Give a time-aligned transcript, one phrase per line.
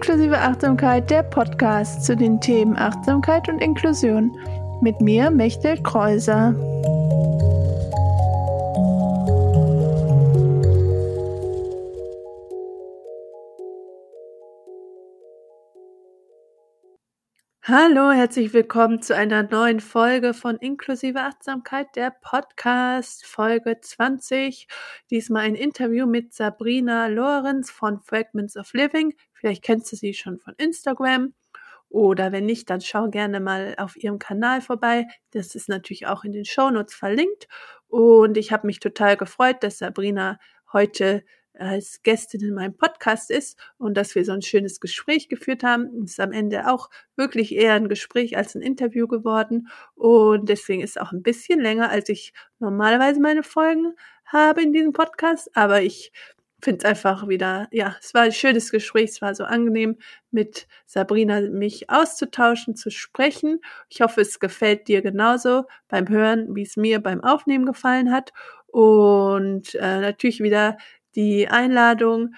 [0.00, 4.34] Inklusive Achtsamkeit, der Podcast zu den Themen Achtsamkeit und Inklusion.
[4.80, 6.54] Mit mir, Mechtel Kreuser.
[17.72, 24.66] Hallo, herzlich willkommen zu einer neuen Folge von Inklusive Achtsamkeit, der Podcast, Folge 20.
[25.08, 29.14] Diesmal ein Interview mit Sabrina Lorenz von Fragments of Living.
[29.32, 31.32] Vielleicht kennst du sie schon von Instagram.
[31.88, 35.06] Oder wenn nicht, dann schau gerne mal auf ihrem Kanal vorbei.
[35.30, 37.46] Das ist natürlich auch in den Shownotes verlinkt.
[37.86, 40.40] Und ich habe mich total gefreut, dass Sabrina
[40.72, 41.22] heute
[41.60, 46.04] als Gästin in meinem Podcast ist und dass wir so ein schönes Gespräch geführt haben.
[46.04, 51.00] Ist am Ende auch wirklich eher ein Gespräch als ein Interview geworden und deswegen ist
[51.00, 56.12] auch ein bisschen länger, als ich normalerweise meine Folgen habe in diesem Podcast, aber ich
[56.62, 59.96] finde es einfach wieder, ja, es war ein schönes Gespräch, es war so angenehm,
[60.30, 63.60] mit Sabrina mich auszutauschen, zu sprechen.
[63.88, 68.32] Ich hoffe, es gefällt dir genauso beim Hören, wie es mir beim Aufnehmen gefallen hat.
[68.66, 70.76] Und äh, natürlich wieder
[71.14, 72.34] die Einladung,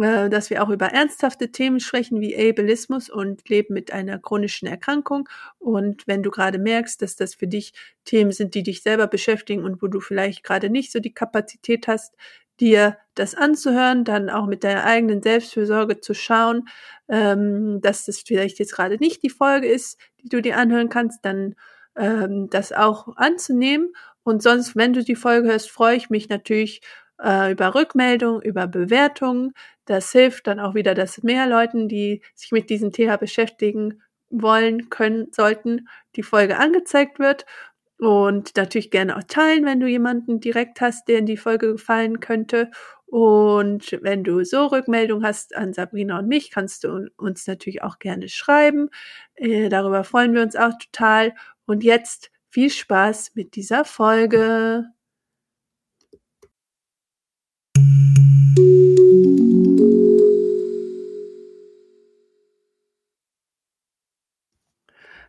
[0.00, 4.66] äh, dass wir auch über ernsthafte Themen sprechen wie Ableismus und Leben mit einer chronischen
[4.66, 5.28] Erkrankung.
[5.58, 9.64] Und wenn du gerade merkst, dass das für dich Themen sind, die dich selber beschäftigen
[9.64, 12.14] und wo du vielleicht gerade nicht so die Kapazität hast,
[12.58, 16.68] dir das anzuhören, dann auch mit deiner eigenen Selbstfürsorge zu schauen,
[17.08, 21.24] ähm, dass das vielleicht jetzt gerade nicht die Folge ist, die du dir anhören kannst,
[21.24, 21.54] dann
[21.96, 23.92] ähm, das auch anzunehmen.
[24.22, 26.80] Und sonst, wenn du die Folge hörst, freue ich mich natürlich
[27.20, 29.52] äh, über Rückmeldungen, über Bewertungen.
[29.84, 34.90] Das hilft dann auch wieder, dass mehr Leuten, die sich mit diesem Thema beschäftigen wollen,
[34.90, 37.46] können, sollten, die Folge angezeigt wird.
[37.98, 42.18] Und natürlich gerne auch teilen, wenn du jemanden direkt hast, der in die Folge gefallen
[42.20, 42.70] könnte.
[43.06, 47.98] Und wenn du so Rückmeldung hast an Sabrina und mich, kannst du uns natürlich auch
[47.98, 48.88] gerne schreiben.
[49.34, 51.34] Äh, darüber freuen wir uns auch total.
[51.66, 54.86] Und jetzt viel Spaß mit dieser Folge.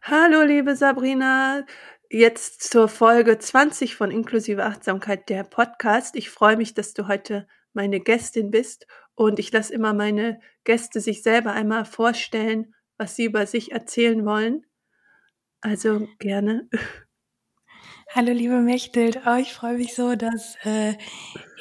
[0.02, 1.66] Hallo, liebe Sabrina.
[2.10, 6.18] Jetzt zur Folge 20 von Inklusive Achtsamkeit, der Podcast.
[6.18, 11.00] Ich freue mich, dass du heute meine Gästin bist und ich lasse immer meine Gäste
[11.00, 14.66] sich selber einmal vorstellen, was sie über sich erzählen wollen.
[15.62, 16.68] Also gerne.
[18.16, 20.94] Hallo liebe Mechthild, oh, ich freue mich so, dass äh,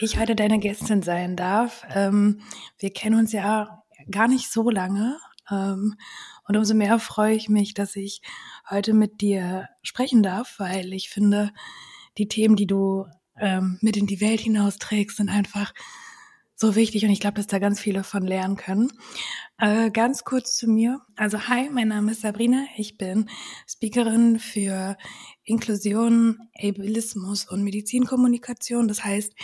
[0.02, 1.82] ich heute deine Gästin sein darf.
[1.94, 2.42] Ähm,
[2.78, 5.18] wir kennen uns ja gar nicht so lange
[5.50, 5.94] ähm,
[6.46, 8.20] und umso mehr freue ich mich, dass ich
[8.68, 11.52] heute mit dir sprechen darf, weil ich finde,
[12.18, 13.06] die Themen, die du
[13.38, 15.72] ähm, mit in die Welt hinausträgst, sind einfach
[16.62, 18.92] so wichtig und ich glaube, dass da ganz viele von lernen können.
[19.58, 21.00] Äh, ganz kurz zu mir.
[21.16, 22.66] Also hi, mein Name ist Sabrina.
[22.76, 23.28] Ich bin
[23.66, 24.96] Speakerin für
[25.42, 28.86] Inklusion, Ableismus und Medizinkommunikation.
[28.86, 29.34] Das heißt,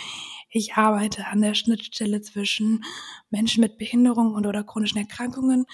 [0.49, 2.85] ich arbeite an der Schnittstelle zwischen
[3.29, 5.65] Menschen mit Behinderung und oder chronischen Erkrankungen,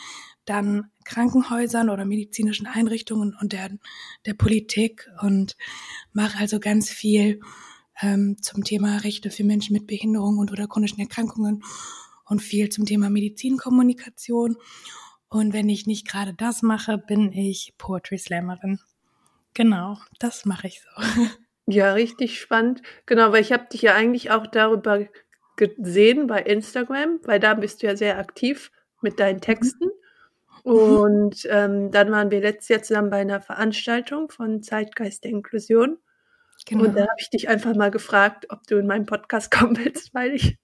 [0.46, 3.70] dann Krankenhäusern oder medizinischen Einrichtungen und der,
[4.26, 5.56] der Politik und
[6.12, 7.40] mache also ganz viel
[8.02, 11.64] ähm, zum Thema Rechte für Menschen mit Behinderung und oder chronischen Erkrankungen
[12.26, 14.58] und viel zum Thema Medizinkommunikation.
[15.30, 18.80] Und wenn ich nicht gerade das mache, bin ich Poetry Slammerin.
[19.54, 20.90] Genau, das mache ich so.
[21.68, 22.84] Ja, richtig spannend.
[23.08, 25.04] Genau, weil ich habe dich ja eigentlich auch darüber
[25.56, 29.42] gesehen bei Instagram, weil da bist du ja sehr aktiv mit deinen mhm.
[29.42, 29.90] Texten.
[30.64, 35.98] Und ähm, dann waren wir letztes Jahr zusammen bei einer Veranstaltung von Zeitgeist der Inklusion.
[36.66, 36.86] Genau.
[36.86, 40.14] Und da habe ich dich einfach mal gefragt, ob du in meinen Podcast kommen willst,
[40.14, 40.58] weil ich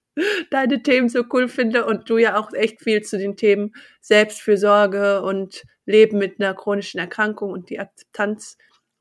[0.50, 5.22] deine Themen so cool finde und du ja auch echt viel zu den Themen Selbstfürsorge
[5.22, 8.58] und Leben mit einer chronischen Erkrankung und die Akzeptanz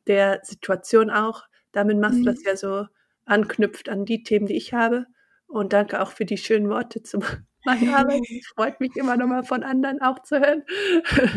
[0.07, 2.25] der Situation auch damit machst, mhm.
[2.27, 2.85] was ja so
[3.25, 5.05] anknüpft an die Themen, die ich habe.
[5.47, 7.23] Und danke auch für die schönen Worte zum
[7.65, 8.21] meine Arbeit.
[8.29, 10.63] Es freut mich immer noch mal von anderen auch zu hören.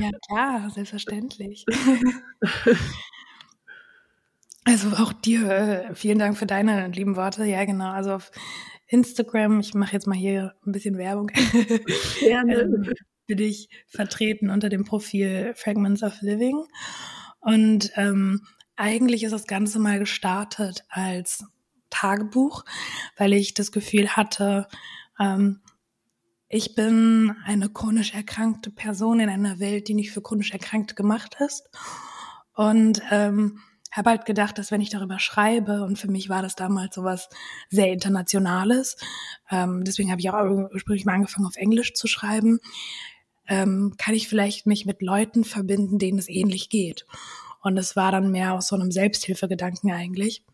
[0.00, 1.66] Ja, klar, selbstverständlich.
[4.64, 7.44] Also auch dir äh, vielen Dank für deine lieben Worte.
[7.44, 7.90] Ja, genau.
[7.90, 8.30] Also auf
[8.86, 11.28] Instagram, ich mache jetzt mal hier ein bisschen Werbung.
[12.20, 12.54] Gerne.
[12.54, 12.94] ähm,
[13.26, 16.64] bin ich vertreten unter dem Profil Fragments of Living.
[17.40, 18.42] Und ähm,
[18.76, 21.44] eigentlich ist das Ganze mal gestartet als
[21.90, 22.64] Tagebuch,
[23.16, 24.66] weil ich das Gefühl hatte,
[25.18, 25.60] ähm,
[26.48, 31.36] ich bin eine chronisch erkrankte Person in einer Welt, die nicht für chronisch Erkrankte gemacht
[31.40, 31.68] ist.
[32.54, 33.60] Und ähm,
[33.94, 37.28] habe halt gedacht, dass wenn ich darüber schreibe, und für mich war das damals sowas
[37.70, 38.96] sehr Internationales,
[39.50, 42.58] ähm, deswegen habe ich auch ursprünglich mal angefangen, auf Englisch zu schreiben,
[43.46, 47.06] ähm, kann ich vielleicht mich mit Leuten verbinden, denen es ähnlich geht.
[47.62, 50.44] Und es war dann mehr aus so einem Selbsthilfegedanken eigentlich,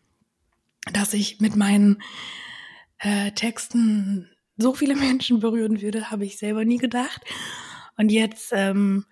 [0.93, 2.01] dass ich mit meinen
[2.99, 7.21] äh, Texten so viele Menschen berühren würde, habe ich selber nie gedacht.
[7.97, 9.05] Und jetzt ähm,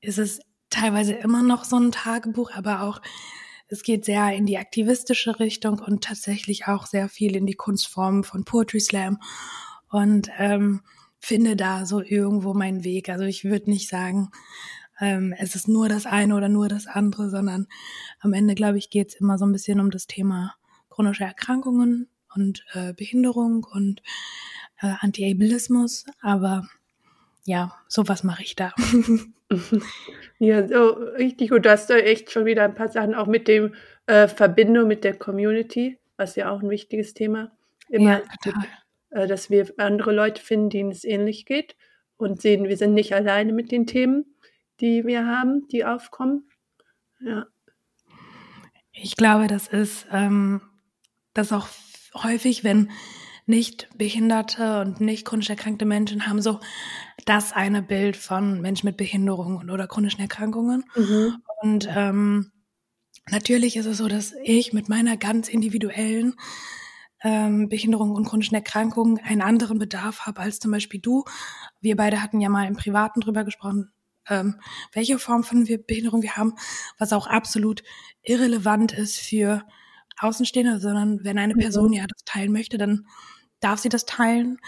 [0.00, 3.00] ist es teilweise immer noch so ein Tagebuch, aber auch
[3.68, 8.24] es geht sehr in die aktivistische Richtung und tatsächlich auch sehr viel in die Kunstform
[8.24, 9.18] von Poetry Slam
[9.90, 10.80] und ähm,
[11.18, 13.08] finde da so irgendwo meinen Weg.
[13.08, 14.30] Also ich würde nicht sagen,
[15.00, 17.66] ähm, es ist nur das eine oder nur das andere, sondern
[18.20, 20.54] am Ende, glaube ich, geht es immer so ein bisschen um das Thema
[20.88, 24.02] chronische Erkrankungen und äh, Behinderung und
[24.80, 26.06] äh, Anti-Ableismus.
[26.20, 26.66] Aber
[27.44, 28.72] ja, sowas mache ich da.
[30.38, 31.64] ja, so richtig gut.
[31.64, 33.74] Du hast da echt schon wieder ein paar Sachen auch mit dem
[34.06, 37.50] äh, Verbindung mit der Community, was ja auch ein wichtiges Thema
[37.88, 38.52] immer, ja,
[39.10, 41.76] äh, dass wir andere Leute finden, denen es ähnlich geht
[42.16, 44.26] und sehen, wir sind nicht alleine mit den Themen,
[44.80, 46.48] die wir haben, die aufkommen.
[47.20, 47.46] Ja.
[48.92, 50.60] Ich glaube, das ist ähm,
[51.32, 51.68] das auch
[52.14, 52.90] häufig, wenn
[53.46, 56.60] nicht behinderte und nicht chronisch erkrankte Menschen haben so
[57.28, 60.84] das eine Bild von Menschen mit Behinderungen oder chronischen Erkrankungen.
[60.96, 61.42] Mhm.
[61.60, 62.52] Und ähm,
[63.30, 66.34] natürlich ist es so, dass ich mit meiner ganz individuellen
[67.22, 71.24] ähm, Behinderung und chronischen Erkrankungen einen anderen Bedarf habe als zum Beispiel du.
[71.80, 73.90] Wir beide hatten ja mal im Privaten drüber gesprochen,
[74.28, 74.60] ähm,
[74.92, 76.54] welche Form von Behinderung wir haben,
[76.98, 77.82] was auch absolut
[78.22, 79.64] irrelevant ist für
[80.20, 81.60] Außenstehende, sondern wenn eine mhm.
[81.60, 83.06] Person ja das teilen möchte, dann
[83.60, 84.58] darf sie das teilen,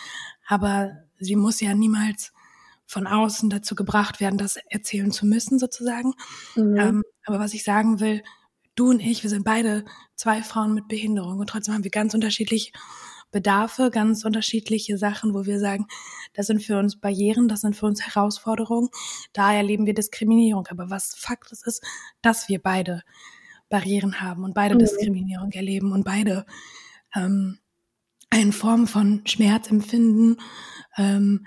[0.47, 2.33] aber sie muss ja niemals
[2.91, 6.13] von außen dazu gebracht werden, das erzählen zu müssen, sozusagen.
[6.57, 6.77] Mhm.
[6.77, 8.21] Ähm, aber was ich sagen will,
[8.75, 9.85] du und ich, wir sind beide
[10.17, 12.73] zwei Frauen mit Behinderung und trotzdem haben wir ganz unterschiedliche
[13.31, 15.87] Bedarfe, ganz unterschiedliche Sachen, wo wir sagen,
[16.35, 18.89] das sind für uns Barrieren, das sind für uns Herausforderungen,
[19.33, 20.67] da erleben wir Diskriminierung.
[20.69, 21.85] Aber was Fakt ist, ist,
[22.23, 23.05] dass wir beide
[23.69, 24.81] Barrieren haben und beide mhm.
[24.81, 26.45] Diskriminierung erleben und beide
[27.15, 27.61] ähm,
[28.31, 30.39] eine Form von Schmerz empfinden,
[30.97, 31.47] ähm,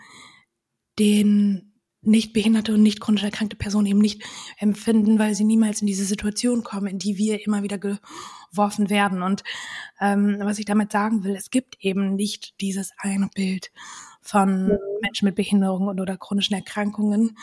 [0.99, 1.73] den
[2.05, 4.23] nicht behinderte und nicht chronisch erkrankte Personen eben nicht
[4.57, 9.21] empfinden, weil sie niemals in diese Situation kommen, in die wir immer wieder geworfen werden.
[9.21, 9.43] Und
[10.01, 13.71] ähm, was ich damit sagen will, es gibt eben nicht dieses eine Bild
[14.21, 14.77] von mhm.
[15.01, 17.37] Menschen mit Behinderungen oder chronischen Erkrankungen.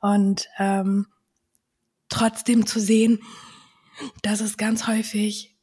[0.00, 1.06] Und ähm,
[2.10, 3.20] trotzdem zu sehen,
[4.22, 5.56] dass es ganz häufig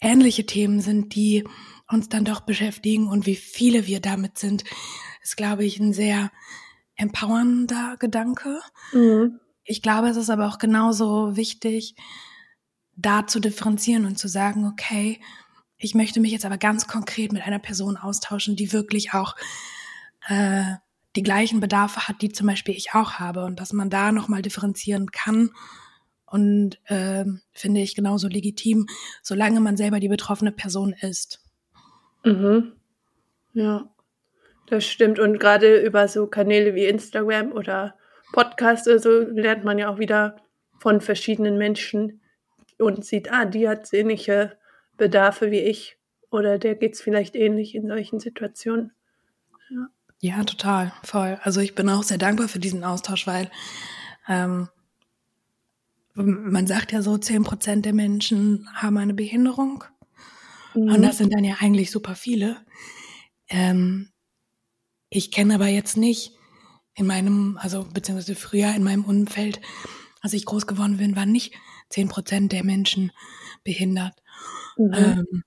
[0.00, 1.44] ähnliche Themen sind, die
[1.88, 4.64] uns dann doch beschäftigen und wie viele wir damit sind,
[5.24, 6.30] ist, glaube ich, ein sehr
[6.96, 8.60] empowernder Gedanke.
[8.92, 9.40] Mhm.
[9.64, 11.96] Ich glaube, es ist aber auch genauso wichtig,
[12.94, 15.20] da zu differenzieren und zu sagen, okay,
[15.78, 19.34] ich möchte mich jetzt aber ganz konkret mit einer Person austauschen, die wirklich auch
[20.28, 20.74] äh,
[21.16, 24.42] die gleichen Bedarfe hat, die zum Beispiel ich auch habe und dass man da nochmal
[24.42, 25.50] differenzieren kann
[26.26, 28.86] und äh, finde ich genauso legitim,
[29.22, 31.40] solange man selber die betroffene Person ist.
[32.24, 32.72] Mhm.
[33.52, 33.88] Ja,
[34.66, 35.18] das stimmt.
[35.18, 37.94] Und gerade über so Kanäle wie Instagram oder
[38.32, 40.36] Podcasts oder so lernt man ja auch wieder
[40.78, 42.20] von verschiedenen Menschen
[42.78, 44.56] und sieht, ah, die hat ähnliche
[44.96, 45.98] Bedarfe wie ich
[46.30, 48.92] oder der geht es vielleicht ähnlich in solchen Situationen.
[49.70, 49.88] Ja.
[50.20, 51.38] ja, total, voll.
[51.42, 53.50] Also ich bin auch sehr dankbar für diesen Austausch, weil
[54.28, 54.68] ähm,
[56.14, 59.84] man sagt ja so, zehn Prozent der Menschen haben eine Behinderung
[60.74, 60.92] Mhm.
[60.92, 62.56] Und das sind dann ja eigentlich super viele.
[63.48, 64.08] Ähm,
[65.14, 66.32] ich kenne aber jetzt nicht
[66.96, 69.60] in meinem, also beziehungsweise früher in meinem Umfeld,
[70.20, 71.54] als ich groß geworden bin, waren nicht
[71.88, 73.12] zehn Prozent der Menschen
[73.62, 74.14] behindert.
[74.76, 74.92] Mhm.
[74.94, 75.44] Ähm,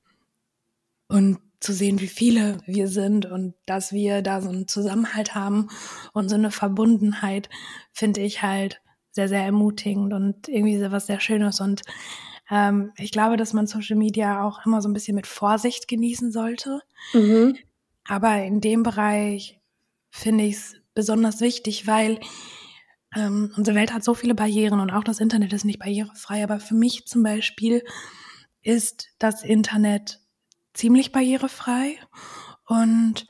[1.09, 5.67] und zu sehen, wie viele wir sind und dass wir da so einen Zusammenhalt haben
[6.13, 7.49] und so eine Verbundenheit,
[7.91, 8.81] finde ich halt
[9.11, 11.59] sehr, sehr ermutigend und irgendwie so was sehr Schönes.
[11.59, 11.81] Und
[12.49, 16.31] ähm, ich glaube, dass man Social Media auch immer so ein bisschen mit Vorsicht genießen
[16.31, 16.81] sollte.
[17.13, 17.57] Mhm.
[18.07, 19.59] Aber in dem Bereich
[20.09, 22.19] finde ich es besonders wichtig, weil
[23.15, 26.43] ähm, unsere Welt hat so viele Barrieren und auch das Internet ist nicht barrierefrei.
[26.43, 27.83] Aber für mich zum Beispiel
[28.61, 30.21] ist das Internet
[30.73, 31.97] ziemlich barrierefrei
[32.65, 33.27] und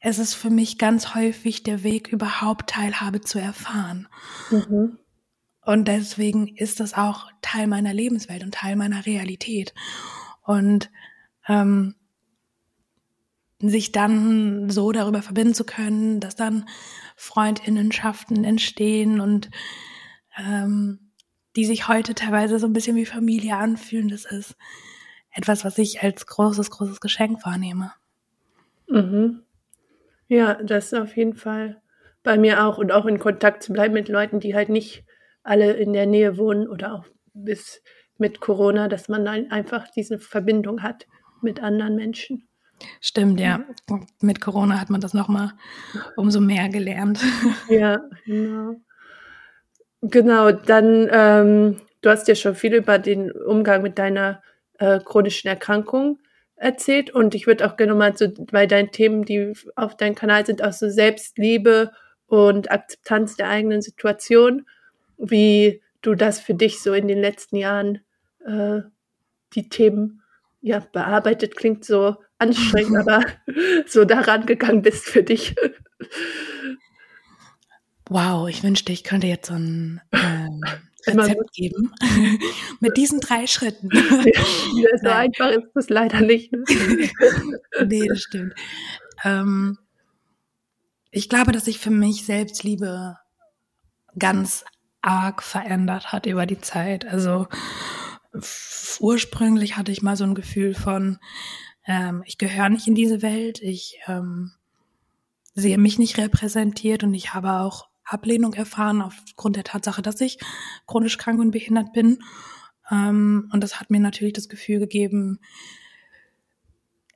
[0.00, 4.08] es ist für mich ganz häufig der Weg, überhaupt Teilhabe zu erfahren.
[4.50, 4.98] Mhm.
[5.64, 9.74] Und deswegen ist das auch Teil meiner Lebenswelt und Teil meiner Realität.
[10.42, 10.90] Und
[11.46, 11.94] ähm,
[13.68, 16.68] sich dann so darüber verbinden zu können, dass dann
[17.16, 19.50] Freundinnenschaften entstehen und
[20.36, 21.12] ähm,
[21.56, 24.56] die sich heute teilweise so ein bisschen wie Familie anfühlen, das ist
[25.30, 27.92] etwas, was ich als großes, großes Geschenk wahrnehme.
[28.88, 29.42] Mhm.
[30.28, 31.80] Ja, das ist auf jeden Fall
[32.22, 35.04] bei mir auch und auch in Kontakt zu bleiben mit Leuten, die halt nicht
[35.42, 37.82] alle in der Nähe wohnen oder auch bis
[38.18, 41.06] mit Corona, dass man dann einfach diese Verbindung hat
[41.40, 42.48] mit anderen Menschen.
[43.00, 43.64] Stimmt, ja.
[44.20, 45.52] Mit Corona hat man das nochmal
[46.16, 47.20] umso mehr gelernt.
[47.68, 48.76] Ja, genau.
[50.02, 54.42] Genau, dann, ähm, du hast ja schon viel über den Umgang mit deiner
[54.78, 56.18] äh, chronischen Erkrankung
[56.56, 60.44] erzählt und ich würde auch gerne mal so bei deinen Themen, die auf deinem Kanal
[60.44, 61.92] sind, auch so Selbstliebe
[62.26, 64.66] und Akzeptanz der eigenen Situation,
[65.18, 68.00] wie du das für dich so in den letzten Jahren
[68.44, 68.80] äh,
[69.54, 70.22] die Themen
[70.60, 73.24] ja bearbeitet klingt so anstrengend, aber
[73.86, 75.54] so daran gegangen bist für dich.
[78.08, 80.60] Wow, ich wünschte, ich könnte jetzt so ein ähm,
[81.06, 81.92] Rezept geben
[82.80, 83.88] mit diesen drei Schritten.
[83.92, 86.52] Ja, so einfach ist das leider nicht.
[86.52, 86.64] Ne?
[87.86, 88.54] nee, das stimmt.
[89.24, 89.78] Ähm,
[91.10, 93.18] ich glaube, dass sich für mich Selbstliebe
[94.18, 94.64] ganz
[95.02, 97.04] arg verändert hat über die Zeit.
[97.04, 97.48] Also
[99.00, 101.18] ursprünglich hatte ich mal so ein Gefühl von,
[101.86, 104.52] ähm, ich gehöre nicht in diese Welt, ich ähm,
[105.54, 110.38] sehe mich nicht repräsentiert und ich habe auch Ablehnung erfahren aufgrund der Tatsache, dass ich
[110.86, 112.18] chronisch krank und behindert bin.
[112.90, 115.40] Ähm, und das hat mir natürlich das Gefühl gegeben,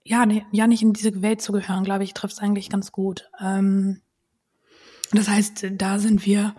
[0.04, 2.92] ja, ne, ja nicht in diese Welt zu gehören, glaube ich, trifft es eigentlich ganz
[2.92, 3.28] gut.
[3.40, 4.00] Ähm,
[5.12, 6.54] das heißt, da sind wir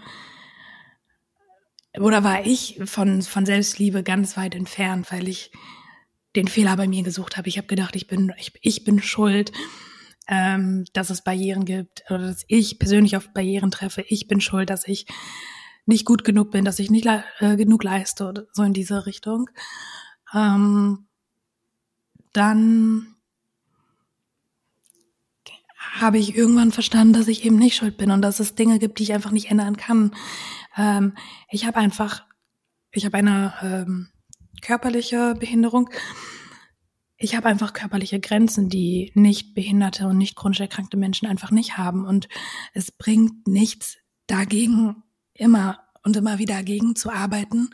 [2.00, 5.52] oder war ich von, von Selbstliebe ganz weit entfernt, weil ich
[6.38, 7.50] den Fehler bei mir gesucht habe.
[7.50, 9.52] Ich habe gedacht, ich bin, ich, ich bin schuld,
[10.28, 14.06] ähm, dass es Barrieren gibt oder dass ich persönlich auf Barrieren treffe.
[14.08, 15.08] Ich bin schuld, dass ich
[15.86, 17.08] nicht gut genug bin, dass ich nicht
[17.40, 19.50] äh, genug leiste oder so in diese Richtung.
[20.34, 21.08] Ähm,
[22.34, 23.16] dann
[25.94, 29.00] habe ich irgendwann verstanden, dass ich eben nicht schuld bin und dass es Dinge gibt,
[29.00, 30.14] die ich einfach nicht ändern kann.
[30.76, 31.14] Ähm,
[31.50, 32.26] ich habe einfach,
[32.92, 34.10] ich habe eine ähm,
[34.62, 35.90] körperliche Behinderung.
[37.18, 41.78] Ich habe einfach körperliche Grenzen, die nicht behinderte und nicht chronisch erkrankte Menschen einfach nicht
[41.78, 42.06] haben.
[42.06, 42.28] Und
[42.74, 43.98] es bringt nichts
[44.28, 47.70] dagegen, immer und immer wieder dagegen zu arbeiten,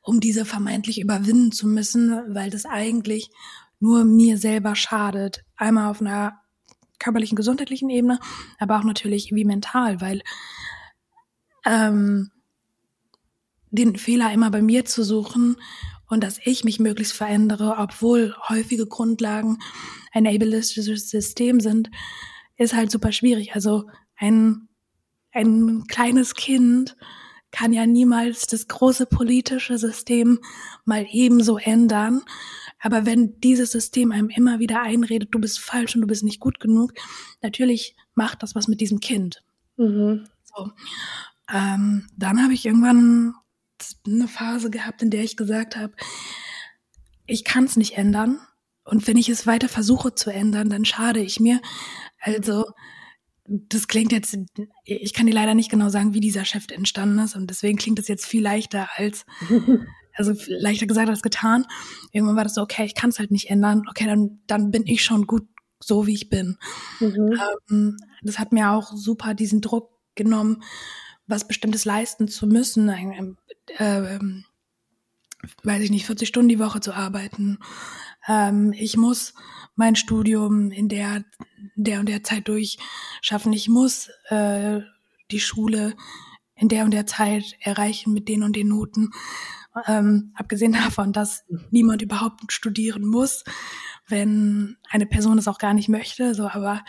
[0.00, 3.30] um diese vermeintlich überwinden zu müssen, weil das eigentlich
[3.78, 5.44] nur mir selber schadet.
[5.56, 6.40] Einmal auf einer
[6.98, 8.20] körperlichen, gesundheitlichen Ebene,
[8.58, 10.22] aber auch natürlich wie mental, weil
[11.66, 12.30] ähm,
[13.70, 15.56] den Fehler immer bei mir zu suchen
[16.12, 19.56] und dass ich mich möglichst verändere, obwohl häufige Grundlagen
[20.12, 21.90] ein ableistisches System sind,
[22.58, 23.54] ist halt super schwierig.
[23.54, 24.68] Also ein,
[25.32, 26.98] ein kleines Kind
[27.50, 30.40] kann ja niemals das große politische System
[30.84, 32.20] mal ebenso ändern.
[32.78, 36.40] Aber wenn dieses System einem immer wieder einredet, du bist falsch und du bist nicht
[36.40, 36.92] gut genug,
[37.40, 39.42] natürlich macht das was mit diesem Kind.
[39.78, 40.24] Mhm.
[40.44, 40.72] So.
[41.50, 43.34] Ähm, dann habe ich irgendwann
[44.06, 45.94] eine Phase gehabt, in der ich gesagt habe,
[47.26, 48.40] ich kann es nicht ändern.
[48.84, 51.60] Und wenn ich es weiter versuche zu ändern, dann schade ich mir.
[52.20, 52.64] Also,
[53.44, 54.36] das klingt jetzt,
[54.84, 57.36] ich kann dir leider nicht genau sagen, wie dieser Chef entstanden ist.
[57.36, 59.24] Und deswegen klingt es jetzt viel leichter als,
[60.14, 61.66] also leichter gesagt als getan.
[62.12, 63.82] Irgendwann war das so, okay, ich kann es halt nicht ändern.
[63.88, 65.46] Okay, dann, dann bin ich schon gut
[65.80, 66.56] so, wie ich bin.
[67.00, 67.40] Mhm.
[67.70, 70.62] Ähm, das hat mir auch super diesen Druck genommen,
[71.32, 73.36] was Bestimmtes leisten zu müssen, ein,
[73.78, 74.18] äh,
[75.64, 77.58] weiß ich nicht, 40 Stunden die Woche zu arbeiten.
[78.28, 79.34] Ähm, ich muss
[79.74, 81.24] mein Studium in der,
[81.74, 83.52] der und der Zeit durchschaffen.
[83.52, 84.80] Ich muss äh,
[85.30, 85.96] die Schule
[86.54, 89.10] in der und der Zeit erreichen mit den und den Noten.
[89.86, 93.42] Ähm, abgesehen davon, dass niemand überhaupt studieren muss,
[94.06, 96.34] wenn eine Person es auch gar nicht möchte.
[96.34, 96.84] So, aber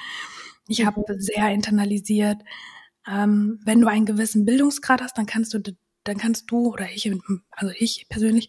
[0.67, 1.19] ich habe mhm.
[1.19, 2.41] sehr internalisiert,
[3.07, 5.59] ähm, wenn du einen gewissen Bildungsgrad hast, dann kannst du,
[6.03, 7.11] dann kannst du oder ich,
[7.51, 8.47] also ich persönlich,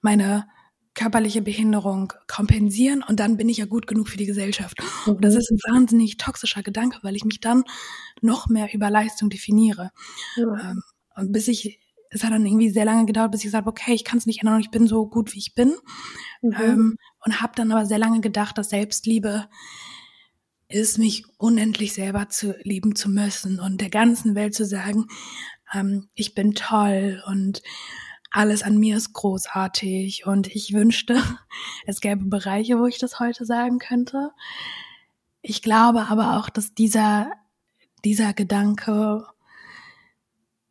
[0.00, 0.46] meine
[0.94, 4.76] körperliche Behinderung kompensieren und dann bin ich ja gut genug für die Gesellschaft.
[5.06, 5.40] Und das mhm.
[5.40, 7.64] ist ein wahnsinnig toxischer Gedanke, weil ich mich dann
[8.20, 9.92] noch mehr über Leistung definiere.
[10.36, 10.70] Ja.
[10.70, 10.82] Ähm,
[11.16, 11.78] und bis ich,
[12.10, 14.26] es hat dann irgendwie sehr lange gedauert, bis ich gesagt habe, okay, ich kann es
[14.26, 15.74] nicht ändern ich bin so gut, wie ich bin.
[16.42, 16.54] Mhm.
[16.60, 19.48] Ähm, und habe dann aber sehr lange gedacht, dass Selbstliebe
[20.70, 25.06] ist, mich unendlich selber zu lieben zu müssen und der ganzen Welt zu sagen,
[25.72, 27.62] ähm, ich bin toll und
[28.30, 31.22] alles an mir ist großartig und ich wünschte,
[31.86, 34.30] es gäbe Bereiche, wo ich das heute sagen könnte.
[35.42, 37.32] Ich glaube aber auch, dass dieser,
[38.04, 39.26] dieser Gedanke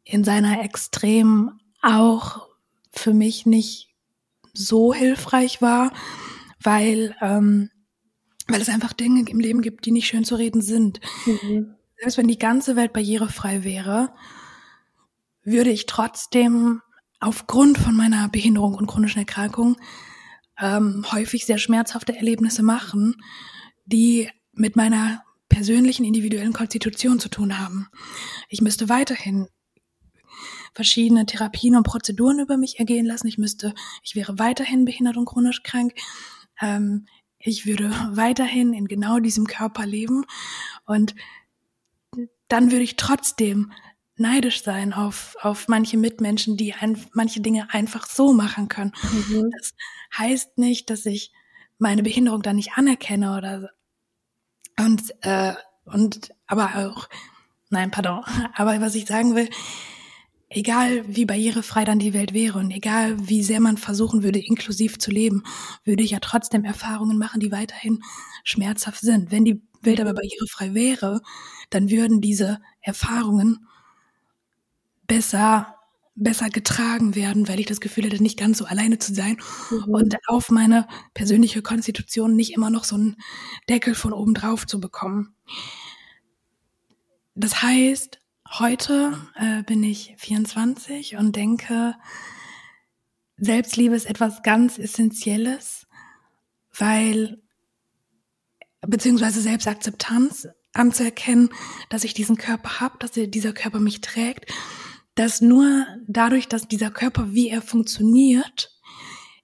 [0.03, 2.47] in seiner Extrem auch
[2.91, 3.89] für mich nicht
[4.53, 5.91] so hilfreich war,
[6.61, 7.69] weil ähm,
[8.49, 10.99] weil es einfach Dinge im Leben gibt, die nicht schön zu reden sind.
[11.25, 11.75] Mhm.
[11.97, 14.13] selbst wenn die ganze Welt barrierefrei wäre,
[15.43, 16.81] würde ich trotzdem
[17.19, 19.77] aufgrund von meiner Behinderung und chronischen Erkrankung
[20.59, 23.15] ähm, häufig sehr schmerzhafte Erlebnisse machen,
[23.85, 27.87] die mit meiner persönlichen individuellen Konstitution zu tun haben.
[28.49, 29.47] Ich müsste weiterhin
[30.73, 33.27] verschiedene Therapien und Prozeduren über mich ergehen lassen.
[33.27, 35.93] Ich müsste, ich wäre weiterhin behindert und chronisch krank.
[36.61, 37.07] Ähm,
[37.39, 40.25] ich würde weiterhin in genau diesem Körper leben
[40.85, 41.15] und
[42.47, 43.71] dann würde ich trotzdem
[44.15, 48.91] neidisch sein auf, auf manche Mitmenschen, die ein, manche Dinge einfach so machen können.
[49.29, 49.51] Mhm.
[49.57, 49.73] Das
[50.17, 51.31] heißt nicht, dass ich
[51.77, 53.69] meine Behinderung dann nicht anerkenne oder
[54.77, 55.53] und äh,
[55.85, 57.09] und aber auch
[57.69, 58.23] nein, pardon,
[58.55, 59.49] aber was ich sagen will,
[60.49, 64.97] egal wie barrierefrei dann die Welt wäre und egal wie sehr man versuchen würde, inklusiv
[64.97, 65.43] zu leben,
[65.83, 68.01] würde ich ja trotzdem Erfahrungen machen, die weiterhin
[68.43, 69.31] schmerzhaft sind.
[69.31, 71.21] Wenn die Welt aber barrierefrei wäre,
[71.69, 73.67] dann würden diese Erfahrungen
[75.07, 75.75] besser
[76.21, 79.37] besser getragen werden, weil ich das Gefühl hätte, nicht ganz so alleine zu sein
[79.71, 79.83] mhm.
[79.85, 83.15] und auf meine persönliche Konstitution nicht immer noch so einen
[83.69, 85.33] Deckel von oben drauf zu bekommen.
[87.35, 88.19] Das heißt,
[88.57, 91.95] heute äh, bin ich 24 und denke,
[93.37, 95.87] Selbstliebe ist etwas ganz Essentielles,
[96.77, 97.41] weil
[98.81, 101.49] beziehungsweise Selbstakzeptanz anzuerkennen,
[101.89, 104.51] dass ich diesen Körper habe, dass dieser Körper mich trägt
[105.19, 108.73] dass nur dadurch, dass dieser Körper, wie er funktioniert,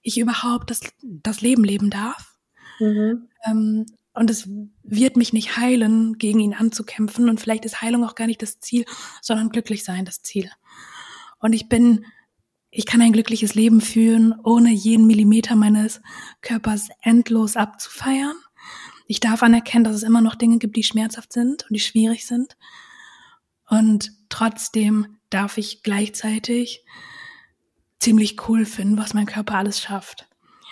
[0.00, 2.38] ich überhaupt das, das Leben leben darf.
[2.80, 3.28] Mhm.
[3.44, 3.84] Ähm,
[4.16, 4.48] und es
[4.82, 7.28] wird mich nicht heilen, gegen ihn anzukämpfen.
[7.28, 8.86] Und vielleicht ist Heilung auch gar nicht das Ziel,
[9.20, 10.50] sondern glücklich sein das Ziel.
[11.38, 12.06] Und ich bin,
[12.70, 16.00] ich kann ein glückliches Leben führen, ohne jeden Millimeter meines
[16.40, 18.36] Körpers endlos abzufeiern.
[19.06, 22.26] Ich darf anerkennen, dass es immer noch Dinge gibt, die schmerzhaft sind und die schwierig
[22.26, 22.56] sind.
[23.68, 26.84] Und trotzdem darf ich gleichzeitig
[27.98, 30.26] ziemlich cool finden, was mein Körper alles schafft.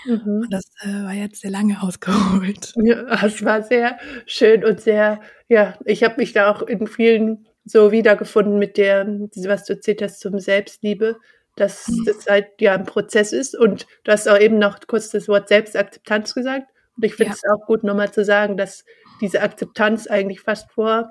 [0.04, 0.42] Mhm.
[0.42, 2.72] Und das äh, war jetzt sehr lange ausgeholt.
[2.76, 7.46] Ja, es war sehr schön und sehr, ja, ich habe mich da auch in vielen
[7.64, 9.06] so wiedergefunden mit der,
[9.46, 11.16] was du erzählt hast zum Selbstliebe,
[11.56, 12.04] dass mhm.
[12.04, 15.48] das halt ja ein Prozess ist und du hast auch eben noch kurz das Wort
[15.48, 17.36] Selbstakzeptanz gesagt und ich finde ja.
[17.36, 18.84] es auch gut nochmal zu sagen, dass
[19.20, 21.10] diese Akzeptanz eigentlich fast vor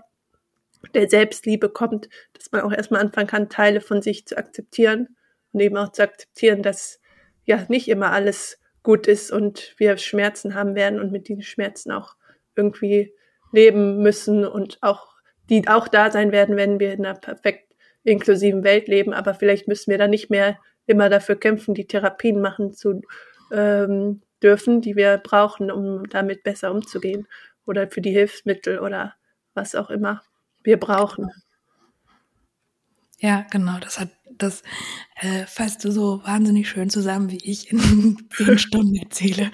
[0.93, 5.15] der Selbstliebe kommt, dass man auch erstmal anfangen kann, Teile von sich zu akzeptieren
[5.51, 6.99] und eben auch zu akzeptieren, dass
[7.45, 11.91] ja nicht immer alles gut ist und wir Schmerzen haben werden und mit diesen Schmerzen
[11.91, 12.15] auch
[12.55, 13.13] irgendwie
[13.51, 15.13] leben müssen und auch
[15.49, 19.13] die auch da sein werden, wenn wir in einer perfekt inklusiven Welt leben.
[19.13, 23.01] Aber vielleicht müssen wir dann nicht mehr immer dafür kämpfen, die Therapien machen zu
[23.51, 27.27] ähm, dürfen, die wir brauchen, um damit besser umzugehen
[27.65, 29.15] oder für die Hilfsmittel oder
[29.53, 30.21] was auch immer
[30.63, 31.29] wir brauchen.
[33.19, 34.63] Ja, genau, das hat das
[35.21, 39.51] äh, fasst du so wahnsinnig schön zusammen, wie ich in zehn Stunden erzähle.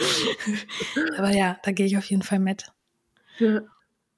[1.17, 2.71] Aber ja, da gehe ich auf jeden Fall mit.
[3.37, 3.61] Ja.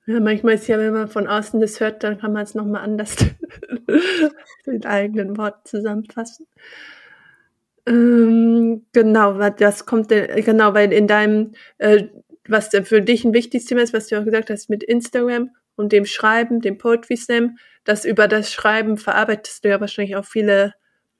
[0.05, 2.81] ja, manchmal ist ja, wenn man von außen das hört, dann kann man es nochmal
[2.81, 3.15] anders
[4.65, 6.47] mit eigenen Worten zusammenfassen.
[7.85, 12.05] Ähm, genau, das kommt, genau, weil in deinem, äh,
[12.47, 15.91] was für dich ein wichtiges Thema ist, was du auch gesagt hast mit Instagram, und
[15.91, 20.73] dem Schreiben, dem Poetry Slam, das über das Schreiben verarbeitest du ja wahrscheinlich auch viele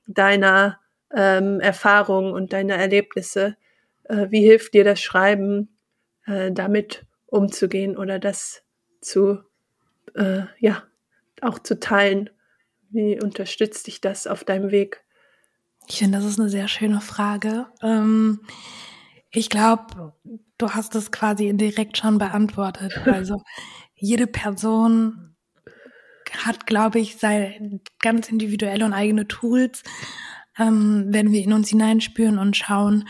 [0.07, 0.79] deiner
[1.13, 3.57] ähm, Erfahrungen und deiner Erlebnisse.
[4.03, 5.77] Äh, wie hilft dir das Schreiben,
[6.25, 8.63] äh, damit umzugehen oder das
[9.01, 9.39] zu,
[10.15, 10.83] äh, ja,
[11.41, 12.29] auch zu teilen?
[12.89, 15.03] Wie unterstützt dich das auf deinem Weg?
[15.87, 17.67] Ich finde, das ist eine sehr schöne Frage.
[17.81, 18.41] Ähm,
[19.31, 20.13] ich glaube,
[20.57, 22.93] du hast es quasi indirekt schon beantwortet.
[23.05, 23.41] Also
[23.95, 25.30] jede Person
[26.37, 29.83] hat, glaube ich, seine ganz individuelle und eigene Tools,
[30.57, 33.07] ähm, wenn wir in uns hineinspüren und schauen,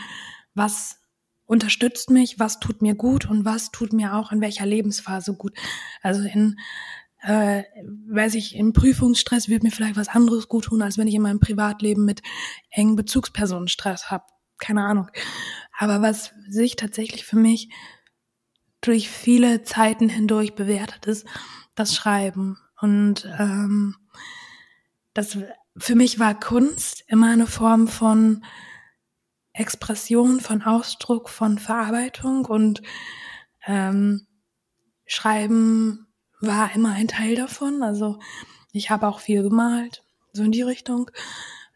[0.54, 0.98] was
[1.44, 5.52] unterstützt mich, was tut mir gut und was tut mir auch in welcher Lebensphase gut.
[6.02, 6.56] Also in
[7.22, 7.62] äh,
[8.08, 11.22] weiß ich, im Prüfungsstress wird mir vielleicht was anderes gut tun, als wenn ich in
[11.22, 12.20] meinem Privatleben mit
[12.70, 14.24] engen Bezugspersonen Stress habe.
[14.58, 15.08] Keine Ahnung.
[15.78, 17.68] Aber was sich tatsächlich für mich
[18.80, 21.26] durch viele Zeiten hindurch bewertet ist,
[21.74, 22.58] das Schreiben.
[22.82, 23.96] Und ähm,
[25.14, 25.38] das
[25.76, 28.44] für mich war Kunst immer eine Form von
[29.52, 32.82] Expression, von Ausdruck, von Verarbeitung und
[33.66, 34.26] ähm,
[35.06, 36.08] Schreiben
[36.40, 37.82] war immer ein Teil davon.
[37.82, 38.18] Also
[38.72, 41.10] ich habe auch viel gemalt, so in die Richtung.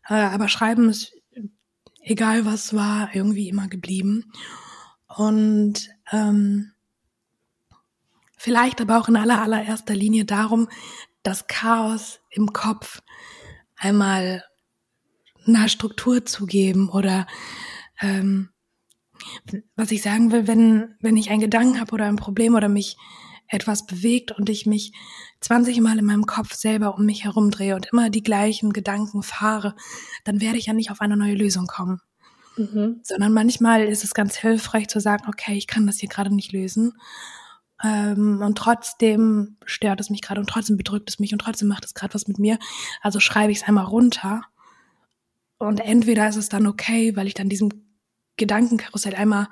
[0.08, 1.12] Äh, aber Schreiben ist,
[2.00, 4.32] egal was war, irgendwie immer geblieben.
[5.06, 6.72] Und ähm,
[8.46, 10.68] vielleicht aber auch in aller allererster Linie darum,
[11.24, 13.02] das Chaos im Kopf
[13.74, 14.44] einmal
[15.44, 17.26] einer Struktur zu geben oder
[18.00, 18.50] ähm,
[19.74, 22.96] was ich sagen will, wenn, wenn ich einen Gedanken habe oder ein Problem oder mich
[23.48, 24.92] etwas bewegt und ich mich
[25.40, 29.74] 20 Mal in meinem Kopf selber um mich herumdrehe und immer die gleichen Gedanken fahre,
[30.22, 32.00] dann werde ich ja nicht auf eine neue Lösung kommen.
[32.56, 33.00] Mhm.
[33.02, 36.52] Sondern manchmal ist es ganz hilfreich zu sagen, okay, ich kann das hier gerade nicht
[36.52, 36.92] lösen.
[37.82, 41.84] Ähm, und trotzdem stört es mich gerade und trotzdem bedrückt es mich und trotzdem macht
[41.84, 42.58] es gerade was mit mir.
[43.02, 44.42] Also schreibe ich es einmal runter.
[45.58, 47.70] Und entweder ist es dann okay, weil ich dann diesem
[48.36, 49.48] Gedankenkarussell einmal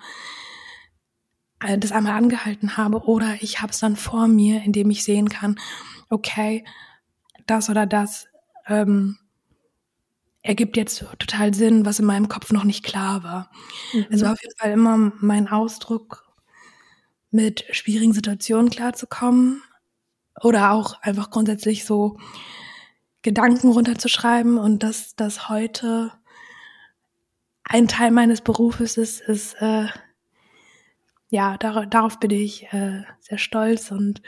[1.61, 5.29] äh, das einmal angehalten habe oder ich habe es dann vor mir, indem ich sehen
[5.29, 5.59] kann,
[6.11, 6.65] okay,
[7.47, 8.29] das oder das
[8.67, 9.19] ähm,
[10.43, 13.51] ergibt jetzt total Sinn, was in meinem Kopf noch nicht klar war.
[13.93, 14.21] Mhm.
[14.21, 16.24] War auf jeden Fall immer mein Ausdruck,
[17.35, 19.63] mit schwierigen Situationen klarzukommen
[20.41, 22.19] oder auch einfach grundsätzlich so
[23.23, 26.13] Gedanken runterzuschreiben und dass das heute
[27.65, 29.87] ein Teil meines Berufes ist, ist äh,
[31.29, 34.23] ja, dar darauf bin ich äh, sehr stolz und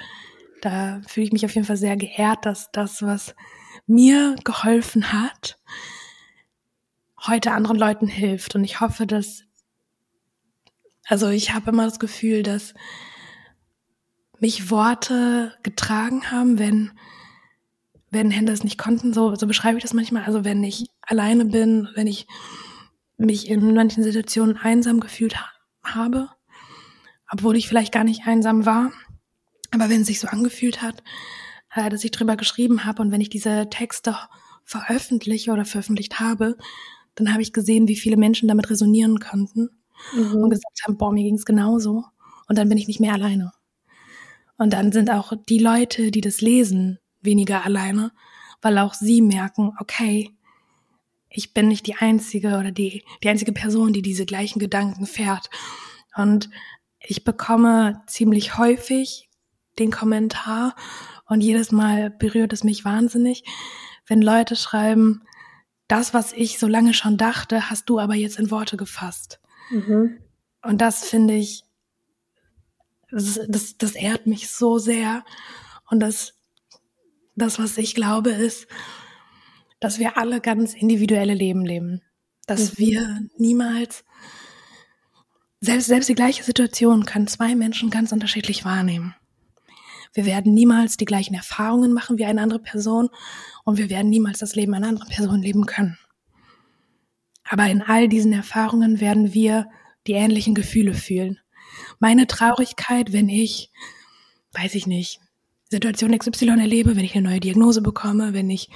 [0.62, 3.34] da fühle ich mich auf jeden Fall sehr geehrt, dass das, was
[3.86, 5.58] mir geholfen hat,
[7.26, 8.54] heute anderen Leuten hilft.
[8.54, 9.44] Und ich hoffe, dass,
[11.06, 12.74] also ich habe immer das Gefühl, dass
[14.40, 16.90] mich Worte getragen haben, wenn,
[18.10, 20.24] wenn Hände es nicht konnten, so, so beschreibe ich das manchmal.
[20.24, 22.26] Also wenn ich alleine bin, wenn ich
[23.16, 25.46] mich in manchen Situationen einsam gefühlt ha
[25.82, 26.28] habe,
[27.30, 28.90] obwohl ich vielleicht gar nicht einsam war.
[29.70, 31.02] Aber wenn es sich so angefühlt hat,
[31.74, 34.16] äh, dass ich drüber geschrieben habe und wenn ich diese Texte
[34.64, 36.56] veröffentliche oder veröffentlicht habe,
[37.14, 39.70] dann habe ich gesehen, wie viele Menschen damit resonieren konnten
[40.14, 40.34] mhm.
[40.36, 42.04] und gesagt haben, boah, mir ging es genauso.
[42.48, 43.52] Und dann bin ich nicht mehr alleine.
[44.58, 48.12] Und dann sind auch die Leute, die das lesen, weniger alleine,
[48.62, 50.30] weil auch sie merken, okay,
[51.28, 55.50] ich bin nicht die einzige oder die, die einzige Person, die diese gleichen Gedanken fährt.
[56.16, 56.48] Und
[57.00, 59.28] ich bekomme ziemlich häufig
[59.78, 60.74] den Kommentar
[61.26, 63.44] und jedes Mal berührt es mich wahnsinnig,
[64.06, 65.22] wenn Leute schreiben,
[65.88, 69.40] das, was ich so lange schon dachte, hast du aber jetzt in Worte gefasst.
[69.70, 70.18] Mhm.
[70.62, 71.64] Und das finde ich,
[73.10, 75.24] das, das, das ehrt mich so sehr.
[75.90, 76.34] Und das,
[77.34, 78.66] das, was ich glaube, ist,
[79.80, 82.02] dass wir alle ganz individuelle Leben leben.
[82.46, 82.78] Dass mhm.
[82.78, 84.04] wir niemals
[85.60, 89.14] selbst, selbst die gleiche Situation kann zwei Menschen ganz unterschiedlich wahrnehmen.
[90.12, 93.10] Wir werden niemals die gleichen Erfahrungen machen wie eine andere Person
[93.64, 95.98] und wir werden niemals das Leben einer anderen Person leben können.
[97.48, 99.68] Aber in all diesen Erfahrungen werden wir
[100.06, 101.38] die ähnlichen Gefühle fühlen.
[101.98, 103.70] Meine Traurigkeit, wenn ich,
[104.52, 105.20] weiß ich nicht,
[105.68, 108.70] Situation XY erlebe, wenn ich eine neue Diagnose bekomme, wenn ich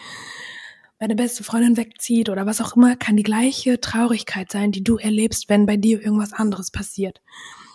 [0.98, 4.98] meine beste Freundin wegzieht oder was auch immer, kann die gleiche Traurigkeit sein, die du
[4.98, 7.22] erlebst, wenn bei dir irgendwas anderes passiert.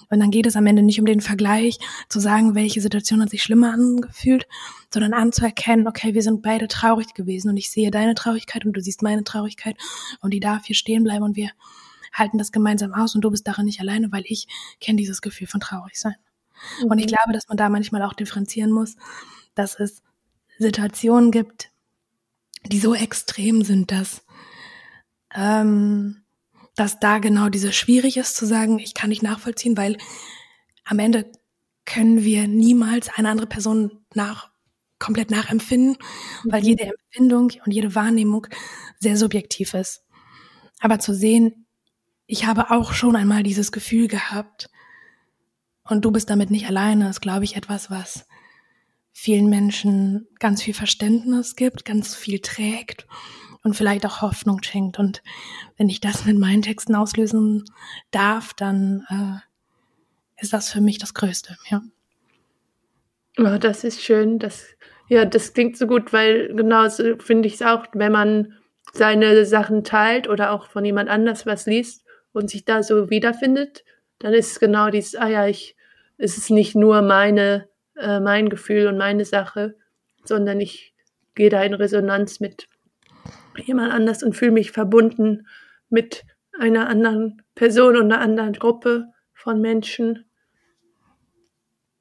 [0.09, 3.29] Und dann geht es am Ende nicht um den Vergleich, zu sagen, welche Situation hat
[3.29, 4.47] sich schlimmer angefühlt,
[4.93, 8.81] sondern anzuerkennen, okay, wir sind beide traurig gewesen und ich sehe deine Traurigkeit und du
[8.81, 9.77] siehst meine Traurigkeit
[10.21, 11.49] und die darf hier stehen bleiben und wir
[12.13, 14.47] halten das gemeinsam aus und du bist daran nicht alleine, weil ich
[14.79, 16.15] kenne dieses Gefühl von traurig sein.
[16.81, 16.91] Mhm.
[16.91, 18.95] Und ich glaube, dass man da manchmal auch differenzieren muss,
[19.53, 20.01] dass es
[20.57, 21.71] Situationen gibt,
[22.65, 24.23] die so extrem sind, dass,
[25.35, 26.24] ähm,
[26.75, 29.97] dass da genau diese schwierig ist zu sagen, ich kann nicht nachvollziehen, weil
[30.83, 31.31] am Ende
[31.85, 34.51] können wir niemals eine andere Person nach
[34.99, 35.97] komplett nachempfinden,
[36.43, 36.67] weil mhm.
[36.67, 38.47] jede Empfindung und jede Wahrnehmung
[38.99, 40.03] sehr subjektiv ist.
[40.79, 41.65] Aber zu sehen,
[42.27, 44.69] ich habe auch schon einmal dieses Gefühl gehabt
[45.83, 48.25] und du bist damit nicht alleine, ist, glaube ich, etwas, was
[49.17, 53.08] vielen Menschen ganz viel Verständnis gibt, ganz viel trägt
[53.63, 54.99] und vielleicht auch Hoffnung schenkt.
[54.99, 55.23] Und
[55.78, 57.63] wenn ich das mit meinen Texten auslösen
[58.12, 61.82] darf, dann äh, ist das für mich das Größte, ja.
[63.38, 64.38] Oh, das ist schön.
[64.38, 64.67] Das,
[65.08, 68.54] ja, das klingt so gut, weil genauso finde ich es auch, wenn man
[68.93, 73.86] seine Sachen teilt oder auch von jemand anders was liest und sich da so wiederfindet,
[74.19, 75.78] dann ist es genau dieses, ah ja, ich,
[76.17, 79.75] es ist nicht nur meine äh, mein Gefühl und meine Sache,
[80.23, 80.93] sondern ich
[81.36, 82.67] gehe da in Resonanz mit
[83.58, 85.47] jemand anders und fühle mich verbunden
[85.89, 86.23] mit
[86.60, 90.25] einer anderen Person und einer anderen Gruppe von Menschen.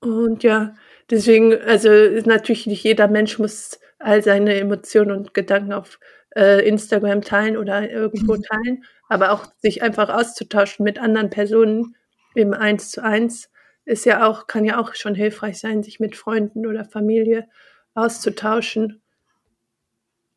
[0.00, 0.74] Und ja,
[1.11, 5.98] deswegen, also ist natürlich nicht jeder Mensch muss all seine Emotionen und Gedanken auf
[6.37, 8.42] äh, Instagram teilen oder irgendwo mhm.
[8.42, 11.96] teilen, aber auch sich einfach auszutauschen mit anderen Personen
[12.35, 13.50] im Eins zu eins
[13.84, 17.48] ist ja auch, kann ja auch schon hilfreich sein, sich mit Freunden oder Familie
[17.94, 19.02] auszutauschen.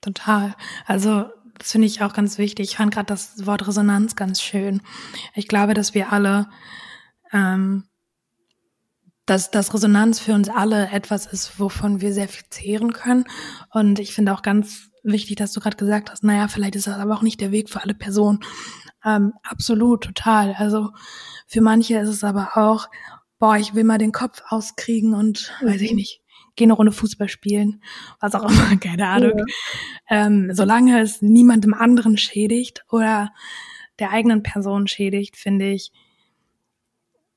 [0.02, 0.56] Total.
[0.86, 1.26] Also
[1.58, 2.72] das finde ich auch ganz wichtig.
[2.72, 4.82] Ich fand gerade das Wort Resonanz ganz schön.
[5.34, 6.48] Ich glaube, dass wir alle,
[7.32, 7.86] ähm,
[9.26, 13.26] dass, dass Resonanz für uns alle etwas ist, wovon wir sehr viel zehren können.
[13.72, 16.98] Und ich finde auch ganz wichtig, dass du gerade gesagt hast, naja, vielleicht ist das
[16.98, 18.40] aber auch nicht der Weg für alle Personen.
[19.04, 20.54] Ähm, absolut, total.
[20.58, 20.92] Also
[21.48, 22.88] für manche ist es aber auch,
[23.40, 25.68] boah, ich will mal den Kopf auskriegen und mhm.
[25.68, 25.98] weiß ich mhm.
[25.98, 26.22] nicht,
[26.56, 27.82] geh eine Runde Fußball spielen,
[28.20, 29.38] was auch immer, keine Ahnung.
[30.10, 30.26] Ja.
[30.26, 33.34] Ähm, solange es niemandem anderen schädigt oder
[34.00, 35.92] der eigenen Person schädigt, finde ich,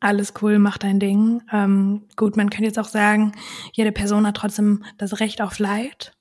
[0.00, 1.42] alles cool, mach dein Ding.
[1.52, 3.32] Ähm, gut, man könnte jetzt auch sagen,
[3.72, 6.14] jede Person hat trotzdem das Recht auf Leid.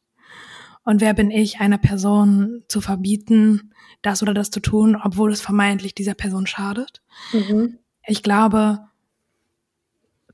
[0.84, 5.42] Und wer bin ich, einer Person zu verbieten, das oder das zu tun, obwohl es
[5.42, 7.02] vermeintlich dieser Person schadet?
[7.32, 7.80] Mhm.
[8.06, 8.80] Ich glaube,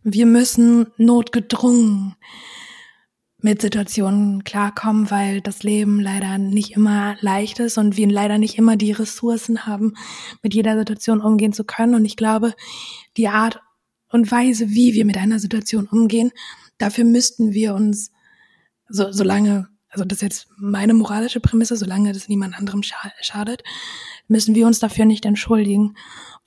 [0.06, 2.16] wir müssen notgedrungen
[3.40, 8.60] mit Situationen klarkommen, weil das Leben leider nicht immer leicht ist und wir leider nicht
[8.60, 9.96] immer die Ressourcen haben,
[10.44, 11.96] mit jeder Situation umgehen zu können.
[11.96, 12.54] Und ich glaube,
[13.18, 13.60] die Art
[14.10, 16.32] und Weise, wie wir mit einer Situation umgehen,
[16.78, 18.12] dafür müssten wir uns,
[18.88, 23.64] so, solange, also das ist jetzt meine moralische Prämisse, solange das niemand anderem schadet,
[24.28, 25.96] müssen wir uns dafür nicht entschuldigen,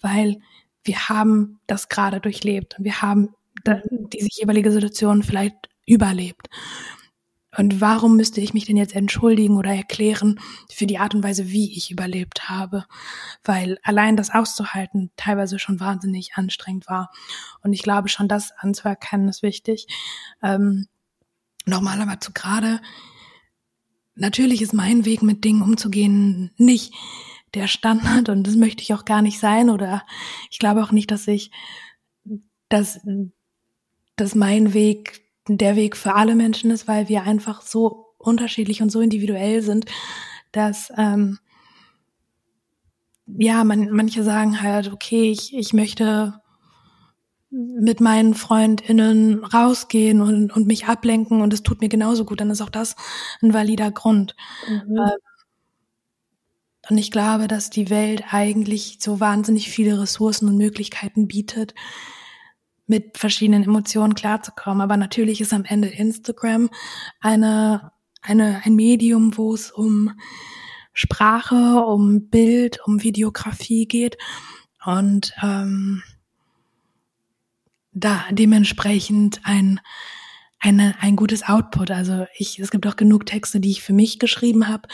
[0.01, 0.41] weil
[0.85, 6.49] wir haben das gerade durchlebt und wir haben diese jeweilige Situation vielleicht überlebt.
[7.57, 10.39] Und warum müsste ich mich denn jetzt entschuldigen oder erklären
[10.71, 12.85] für die Art und Weise, wie ich überlebt habe?
[13.43, 17.11] Weil allein das auszuhalten teilweise schon wahnsinnig anstrengend war.
[17.63, 19.87] Und ich glaube schon, das anzuerkennen ist wichtig.
[20.43, 20.87] Ähm,
[21.65, 22.81] nochmal aber zu gerade,
[24.15, 26.95] natürlich ist mein Weg mit Dingen umzugehen nicht
[27.55, 30.05] der Standard und das möchte ich auch gar nicht sein oder
[30.51, 31.51] ich glaube auch nicht, dass ich,
[32.69, 33.01] dass
[34.21, 38.91] dass mein Weg der Weg für alle Menschen ist, weil wir einfach so unterschiedlich und
[38.91, 39.87] so individuell sind,
[40.53, 41.39] dass ähm,
[43.27, 46.41] ja, man, manche sagen halt, okay, ich, ich möchte
[47.51, 52.51] mit meinen FreundInnen rausgehen und, und mich ablenken und es tut mir genauso gut, dann
[52.51, 52.95] ist auch das
[53.43, 54.35] ein valider Grund.
[54.69, 54.97] Mhm.
[54.97, 55.11] Ähm,
[56.91, 61.75] und ich glaube, dass die Welt eigentlich so wahnsinnig viele Ressourcen und Möglichkeiten bietet,
[62.89, 64.81] mit verschiedenen Emotionen klarzukommen.
[64.81, 66.71] Aber natürlich ist am Ende Instagram
[67.21, 70.19] eine, eine, ein Medium, wo es um
[70.93, 74.19] Sprache, um Bild, um Videografie geht
[74.85, 76.03] und ähm,
[77.93, 79.81] da dementsprechend ein
[80.61, 81.91] eine, ein gutes Output.
[81.91, 84.89] Also ich, es gibt auch genug Texte, die ich für mich geschrieben habe,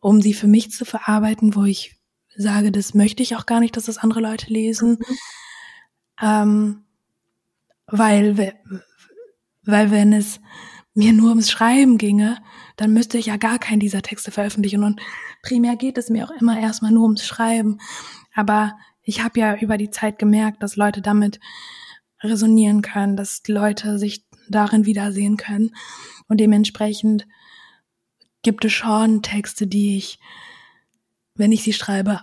[0.00, 1.96] um sie für mich zu verarbeiten, wo ich
[2.34, 4.98] sage, das möchte ich auch gar nicht, dass das andere Leute lesen.
[4.98, 5.16] Mhm.
[6.22, 6.84] Ähm,
[7.90, 8.54] weil,
[9.64, 10.40] weil wenn es
[10.94, 12.38] mir nur ums Schreiben ginge,
[12.76, 14.84] dann müsste ich ja gar keinen dieser Texte veröffentlichen.
[14.84, 15.00] Und
[15.42, 17.78] primär geht es mir auch immer erstmal nur ums Schreiben.
[18.34, 21.40] Aber ich habe ja über die Zeit gemerkt, dass Leute damit
[22.22, 25.74] resonieren können, dass Leute sich darin wiedersehen können.
[26.28, 27.26] Und dementsprechend
[28.42, 30.18] gibt es schon Texte, die ich,
[31.34, 32.20] wenn ich sie schreibe,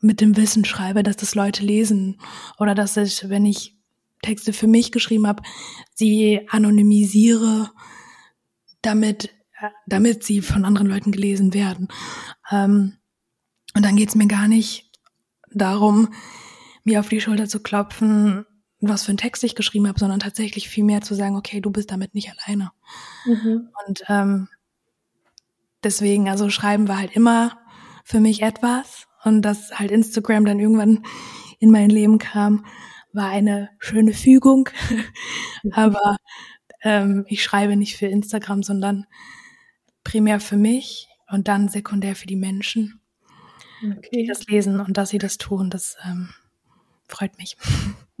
[0.00, 2.20] mit dem Wissen schreibe, dass das Leute lesen.
[2.58, 3.77] Oder dass ich, wenn ich
[4.22, 5.42] Texte für mich geschrieben habe,
[5.94, 7.70] sie anonymisiere,
[8.82, 9.34] damit,
[9.86, 11.88] damit sie von anderen Leuten gelesen werden.
[12.50, 12.98] Ähm,
[13.74, 14.90] und dann geht's mir gar nicht
[15.52, 16.08] darum,
[16.84, 18.44] mir auf die Schulter zu klopfen,
[18.80, 21.70] was für einen Text ich geschrieben habe, sondern tatsächlich viel mehr zu sagen, okay, du
[21.70, 22.70] bist damit nicht alleine.
[23.24, 23.68] Mhm.
[23.86, 24.48] Und ähm,
[25.82, 27.58] deswegen, also schreiben war halt immer
[28.04, 31.04] für mich etwas und dass halt Instagram dann irgendwann
[31.58, 32.64] in mein Leben kam,
[33.12, 34.68] war eine schöne Fügung.
[35.72, 36.16] Aber
[36.82, 39.06] ähm, ich schreibe nicht für Instagram, sondern
[40.04, 43.00] primär für mich und dann sekundär für die Menschen,
[43.82, 44.08] okay.
[44.12, 45.70] die das lesen und dass sie das tun.
[45.70, 46.30] Das ähm,
[47.08, 47.56] freut mich.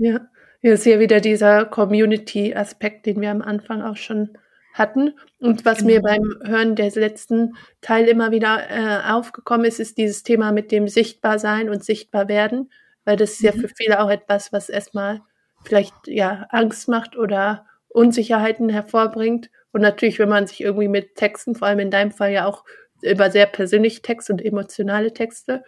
[0.00, 0.20] Ja,
[0.60, 4.38] hier ist ja wieder dieser Community-Aspekt, den wir am Anfang auch schon
[4.74, 5.14] hatten.
[5.40, 5.90] Und was genau.
[5.90, 10.70] mir beim Hören des letzten Teil immer wieder äh, aufgekommen ist, ist dieses Thema mit
[10.70, 12.70] dem Sichtbarsein und Sichtbarwerden
[13.08, 13.60] weil das ist ja mhm.
[13.60, 15.22] für viele auch etwas, was erstmal
[15.64, 19.48] vielleicht ja Angst macht oder Unsicherheiten hervorbringt.
[19.72, 22.66] Und natürlich, wenn man sich irgendwie mit Texten, vor allem in deinem Fall ja auch
[23.00, 25.64] über sehr persönliche Texte und emotionale Texte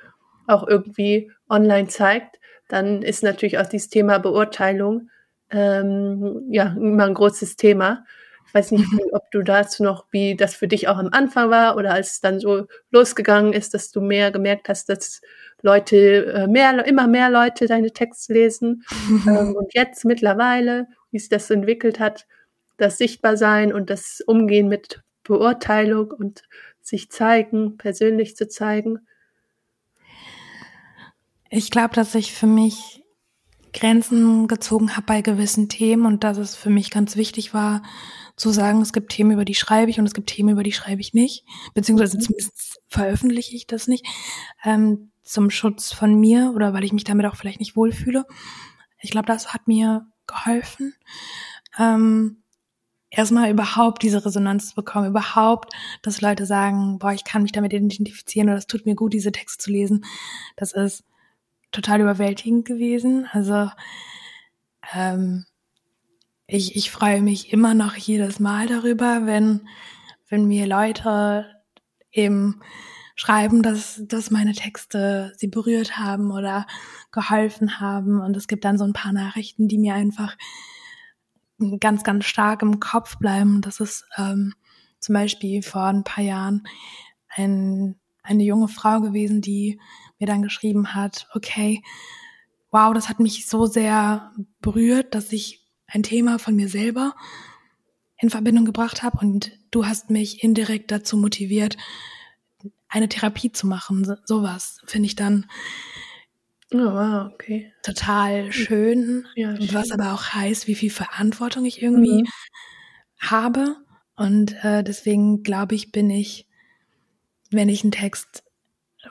[0.46, 5.08] auch irgendwie online zeigt, dann ist natürlich auch dieses Thema Beurteilung
[5.50, 8.04] ähm, ja immer ein großes Thema.
[8.52, 9.00] Weiß nicht, mhm.
[9.12, 12.20] ob du dazu noch, wie das für dich auch am Anfang war oder als es
[12.20, 15.20] dann so losgegangen ist, dass du mehr gemerkt hast, dass
[15.62, 18.84] Leute, äh, mehr, immer mehr Leute deine Texte lesen.
[19.26, 22.26] Ähm, und jetzt mittlerweile, wie es das entwickelt hat,
[22.78, 26.42] das Sichtbarsein und das Umgehen mit Beurteilung und
[26.80, 29.00] sich zeigen, persönlich zu zeigen.
[31.50, 33.04] Ich glaube, dass ich für mich
[33.72, 37.82] Grenzen gezogen habe bei gewissen Themen und dass es für mich ganz wichtig war,
[38.36, 40.72] zu sagen, es gibt Themen, über die schreibe ich und es gibt Themen, über die
[40.72, 42.22] schreibe ich nicht, beziehungsweise mhm.
[42.22, 44.06] zumindest veröffentliche ich das nicht,
[44.64, 48.26] ähm, zum Schutz von mir oder weil ich mich damit auch vielleicht nicht wohlfühle.
[49.00, 50.94] Ich glaube, das hat mir geholfen,
[51.78, 52.42] ähm,
[53.10, 57.72] erstmal überhaupt diese Resonanz zu bekommen, überhaupt, dass Leute sagen, boah, ich kann mich damit
[57.72, 60.04] identifizieren oder es tut mir gut, diese Texte zu lesen.
[60.56, 61.04] Das ist
[61.72, 63.28] total überwältigend gewesen.
[63.32, 63.70] Also
[64.94, 65.44] ähm,
[66.50, 69.68] ich, ich freue mich immer noch jedes Mal darüber, wenn,
[70.28, 71.46] wenn mir Leute
[72.10, 72.60] eben
[73.14, 76.66] schreiben, dass, dass meine Texte sie berührt haben oder
[77.12, 78.20] geholfen haben.
[78.20, 80.36] Und es gibt dann so ein paar Nachrichten, die mir einfach
[81.78, 83.60] ganz, ganz stark im Kopf bleiben.
[83.60, 84.54] Das ist ähm,
[84.98, 86.66] zum Beispiel vor ein paar Jahren
[87.28, 89.80] ein, eine junge Frau gewesen, die
[90.18, 91.82] mir dann geschrieben hat, okay,
[92.70, 95.59] wow, das hat mich so sehr berührt, dass ich
[95.92, 97.14] ein Thema von mir selber
[98.18, 101.76] in Verbindung gebracht habe und du hast mich indirekt dazu motiviert,
[102.88, 104.16] eine Therapie zu machen.
[104.24, 105.46] sowas finde ich dann
[106.72, 107.72] oh, wow, okay.
[107.82, 109.74] total schön, ja, schön.
[109.74, 112.28] was aber auch heißt, wie viel Verantwortung ich irgendwie mhm.
[113.18, 113.76] habe.
[114.16, 116.46] Und äh, deswegen glaube ich, bin ich,
[117.50, 118.44] wenn ich einen Text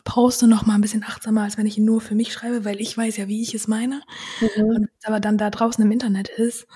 [0.03, 2.79] poste noch mal ein bisschen achtsamer, als wenn ich ihn nur für mich schreibe, weil
[2.79, 4.01] ich weiß ja, wie ich es meine.
[4.39, 4.63] Mhm.
[4.63, 6.67] Und aber dann da draußen im Internet ist,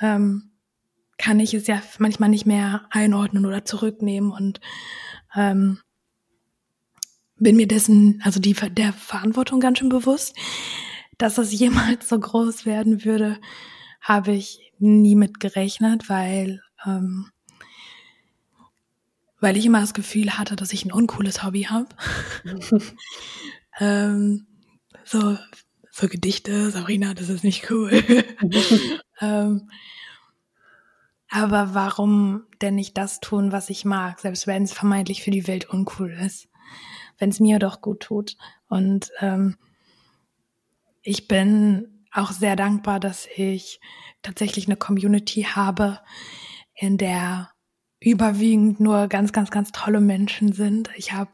[0.00, 0.50] ähm,
[1.18, 4.60] kann ich es ja manchmal nicht mehr einordnen oder zurücknehmen und
[5.34, 5.80] ähm,
[7.36, 10.36] bin mir dessen, also die der Verantwortung ganz schön bewusst,
[11.18, 13.38] dass das jemals so groß werden würde,
[14.00, 17.30] habe ich nie mit gerechnet, weil ähm,
[19.40, 21.88] weil ich immer das Gefühl hatte, dass ich ein uncooles Hobby habe.
[23.78, 24.46] ähm,
[25.04, 25.36] so,
[25.98, 27.90] so Gedichte, Sabrina, das ist nicht cool.
[29.20, 29.68] ähm,
[31.28, 35.46] aber warum denn nicht das tun, was ich mag, selbst wenn es vermeintlich für die
[35.46, 36.48] Welt uncool ist,
[37.18, 38.36] wenn es mir doch gut tut.
[38.68, 39.56] Und ähm,
[41.02, 43.80] ich bin auch sehr dankbar, dass ich
[44.22, 46.00] tatsächlich eine Community habe,
[46.74, 47.50] in der
[48.00, 50.90] überwiegend nur ganz, ganz, ganz tolle Menschen sind.
[50.96, 51.32] Ich habe,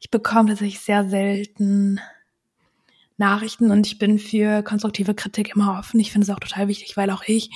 [0.00, 2.00] ich bekomme tatsächlich sehr selten
[3.18, 6.00] Nachrichten und ich bin für konstruktive Kritik immer offen.
[6.00, 7.50] Ich finde es auch total wichtig, weil auch ich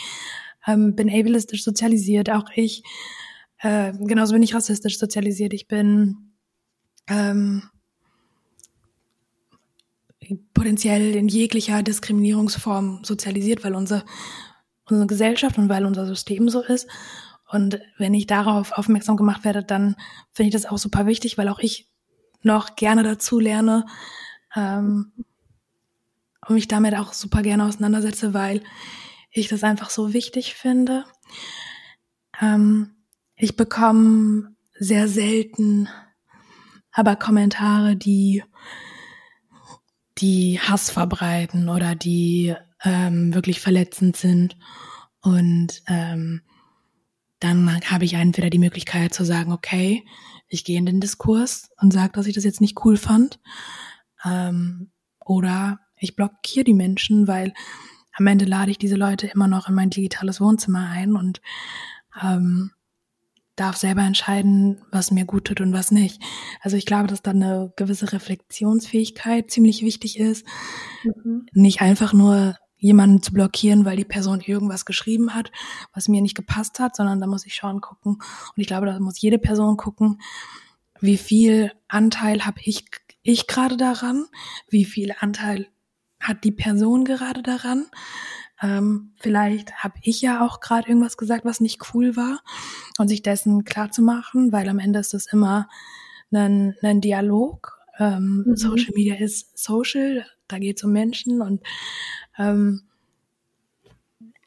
[0.66, 2.82] ähm, bin ableistisch sozialisiert, auch ich,
[3.60, 5.54] äh, genauso bin ich rassistisch sozialisiert.
[5.54, 6.32] Ich bin
[7.08, 7.62] ähm,
[10.52, 14.04] potenziell in jeglicher Diskriminierungsform sozialisiert, weil unsere,
[14.88, 16.88] unsere Gesellschaft und weil unser System so ist.
[17.50, 19.96] Und wenn ich darauf aufmerksam gemacht werde, dann
[20.32, 21.88] finde ich das auch super wichtig, weil auch ich
[22.42, 23.86] noch gerne dazu lerne
[24.56, 25.12] ähm,
[26.46, 28.62] und mich damit auch super gerne auseinandersetze, weil
[29.30, 31.04] ich das einfach so wichtig finde.
[32.40, 32.96] Ähm,
[33.36, 35.88] ich bekomme sehr selten
[36.92, 38.44] aber Kommentare, die
[40.18, 44.56] die Hass verbreiten oder die ähm, wirklich verletzend sind.
[45.22, 46.42] Und ähm,
[47.40, 50.04] dann habe ich entweder die Möglichkeit zu sagen, okay,
[50.48, 53.40] ich gehe in den Diskurs und sage, dass ich das jetzt nicht cool fand.
[54.24, 54.92] Ähm,
[55.24, 57.52] oder ich blockiere die Menschen, weil
[58.14, 61.40] am Ende lade ich diese Leute immer noch in mein digitales Wohnzimmer ein und
[62.22, 62.72] ähm,
[63.56, 66.22] darf selber entscheiden, was mir gut tut und was nicht.
[66.60, 70.46] Also ich glaube, dass da eine gewisse Reflexionsfähigkeit ziemlich wichtig ist.
[71.04, 71.46] Mhm.
[71.52, 75.52] Nicht einfach nur jemanden zu blockieren, weil die Person irgendwas geschrieben hat,
[75.94, 78.14] was mir nicht gepasst hat, sondern da muss ich schauen, gucken.
[78.14, 80.20] Und ich glaube, da muss jede Person gucken,
[81.00, 82.86] wie viel Anteil habe ich,
[83.22, 84.26] ich gerade daran,
[84.68, 85.68] wie viel Anteil
[86.22, 87.86] hat die Person gerade daran.
[88.62, 92.40] Ähm, vielleicht habe ich ja auch gerade irgendwas gesagt, was nicht cool war
[92.98, 95.68] und sich dessen klar zu machen, weil am Ende ist das immer
[96.32, 97.78] ein, ein Dialog.
[97.98, 98.56] Ähm, mhm.
[98.56, 101.62] Social Media ist social, da geht es um Menschen und
[102.38, 102.82] ähm,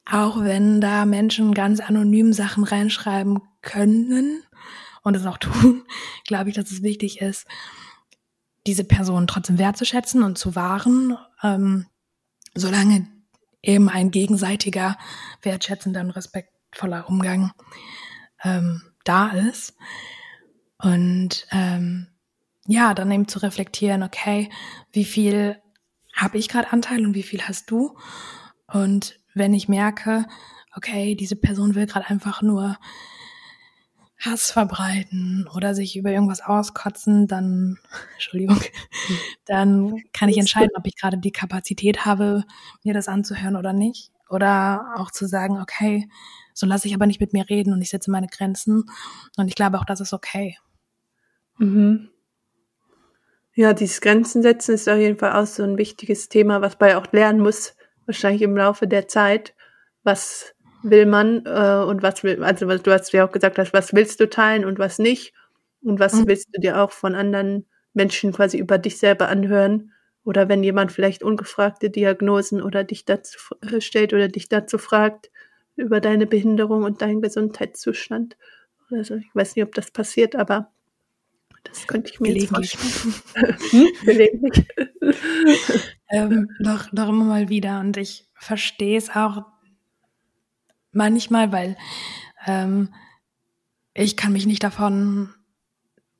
[0.05, 4.43] auch wenn da Menschen ganz anonym Sachen reinschreiben können
[5.03, 5.83] und es auch tun,
[6.25, 7.45] glaube ich, dass es wichtig ist,
[8.65, 11.85] diese Person trotzdem wertzuschätzen und zu wahren, ähm,
[12.53, 13.07] solange
[13.61, 14.97] eben ein gegenseitiger,
[15.41, 17.51] wertschätzender und Respekt respektvoller Umgang
[18.43, 19.75] ähm, da ist.
[20.77, 22.07] Und ähm,
[22.67, 24.49] ja, dann eben zu reflektieren, okay,
[24.91, 25.57] wie viel
[26.13, 27.97] habe ich gerade Anteil und wie viel hast du?
[28.67, 30.25] Und wenn ich merke,
[30.75, 32.77] okay, diese Person will gerade einfach nur
[34.17, 37.77] Hass verbreiten oder sich über irgendwas auskotzen, dann,
[38.13, 38.59] Entschuldigung,
[39.45, 42.43] dann kann ich entscheiden, ob ich gerade die Kapazität habe,
[42.83, 44.11] mir das anzuhören oder nicht.
[44.29, 46.09] Oder auch zu sagen, okay,
[46.53, 48.85] so lasse ich aber nicht mit mir reden und ich setze meine Grenzen.
[49.37, 50.57] Und ich glaube auch, das ist okay.
[51.57, 52.09] Mhm.
[53.53, 56.89] Ja, dieses Grenzen setzen ist auf jeden Fall auch so ein wichtiges Thema, was man
[56.89, 59.53] ja auch lernen muss, wahrscheinlich im Laufe der Zeit.
[60.03, 60.54] Was
[60.89, 63.93] will man äh, und was will, also was, du hast ja auch gesagt, hast, was
[63.93, 65.33] willst du teilen und was nicht
[65.81, 66.27] und was mhm.
[66.27, 69.91] willst du dir auch von anderen Menschen quasi über dich selber anhören
[70.23, 75.31] oder wenn jemand vielleicht ungefragte Diagnosen oder dich dazu äh, stellt oder dich dazu fragt
[75.75, 78.37] über deine Behinderung und deinen Gesundheitszustand
[78.89, 79.15] oder so.
[79.15, 80.71] Ich weiß nicht, ob das passiert, aber
[81.63, 82.73] das könnte ich mir Gelegentlich.
[82.73, 83.03] jetzt
[83.71, 83.87] hm?
[84.05, 84.67] Gelegentlich.
[86.11, 89.43] ähm, doch, doch immer mal wieder und ich verstehe es auch
[90.95, 91.77] manchmal, weil
[92.45, 92.93] ähm,
[93.93, 95.33] ich kann mich nicht davon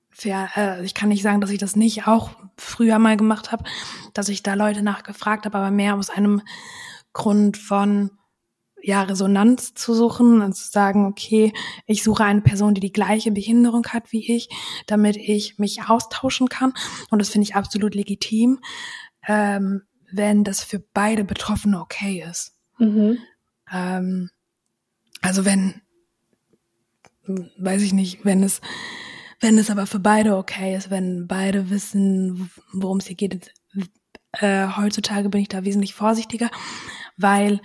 [0.10, 3.66] fair, äh, ich kann nicht sagen, dass ich das nicht auch früher mal gemacht habe,
[4.14, 6.42] dass ich da Leute nachgefragt habe, aber mehr aus einem
[7.14, 8.12] Grund von
[8.82, 11.52] ja, Resonanz zu suchen und zu sagen, okay,
[11.88, 14.48] ich suche eine Person, die die gleiche Behinderung hat wie ich,
[14.86, 16.74] damit ich mich austauschen kann.
[17.10, 18.60] Und das finde ich absolut legitim,
[19.28, 22.54] ähm, wenn das für beide Betroffene okay ist.
[22.78, 23.18] Mhm.
[23.72, 24.30] Ähm,
[25.26, 25.82] also wenn,
[27.58, 28.62] weiß ich nicht, wenn es,
[29.40, 33.52] wenn es aber für beide okay ist, wenn beide wissen, worum es hier geht,
[34.34, 36.52] äh, heutzutage bin ich da wesentlich vorsichtiger,
[37.18, 37.60] weil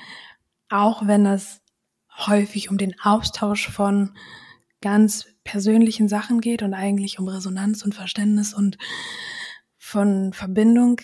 [0.71, 1.61] auch wenn es
[2.17, 4.15] häufig um den Austausch von
[4.81, 8.79] ganz persönlichen Sachen geht und eigentlich um Resonanz und Verständnis und
[9.77, 11.03] von Verbindung,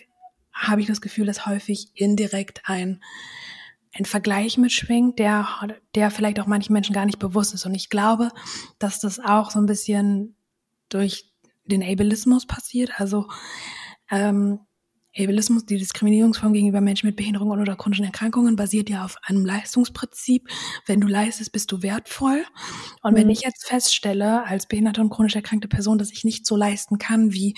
[0.55, 3.03] habe ich das Gefühl, dass häufig indirekt ein
[3.99, 5.49] ein Vergleich mitschwingt, der,
[5.95, 7.67] der vielleicht auch manchen Menschen gar nicht bewusst ist.
[7.67, 8.31] Und ich glaube,
[8.79, 10.37] dass das auch so ein bisschen
[10.89, 11.33] durch
[11.65, 13.01] den Ableismus passiert.
[13.01, 13.27] Also
[14.11, 14.61] ähm,
[15.19, 20.49] Ableismus, die Diskriminierungsform gegenüber Menschen mit Behinderungen oder chronischen Erkrankungen, basiert ja auf einem Leistungsprinzip.
[20.85, 22.45] Wenn du leistest, bist du wertvoll.
[23.03, 23.17] Und mhm.
[23.17, 26.99] wenn ich jetzt feststelle, als behinderte und chronisch erkrankte Person, dass ich nicht so leisten
[26.99, 27.55] kann, wie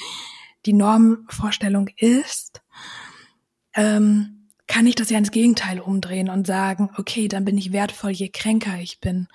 [0.67, 2.63] die Normvorstellung ist,
[3.75, 4.38] ähm,
[4.69, 8.29] kann ich das ja ins Gegenteil umdrehen und sagen, okay, dann bin ich wertvoll, je
[8.29, 9.27] kränker ich bin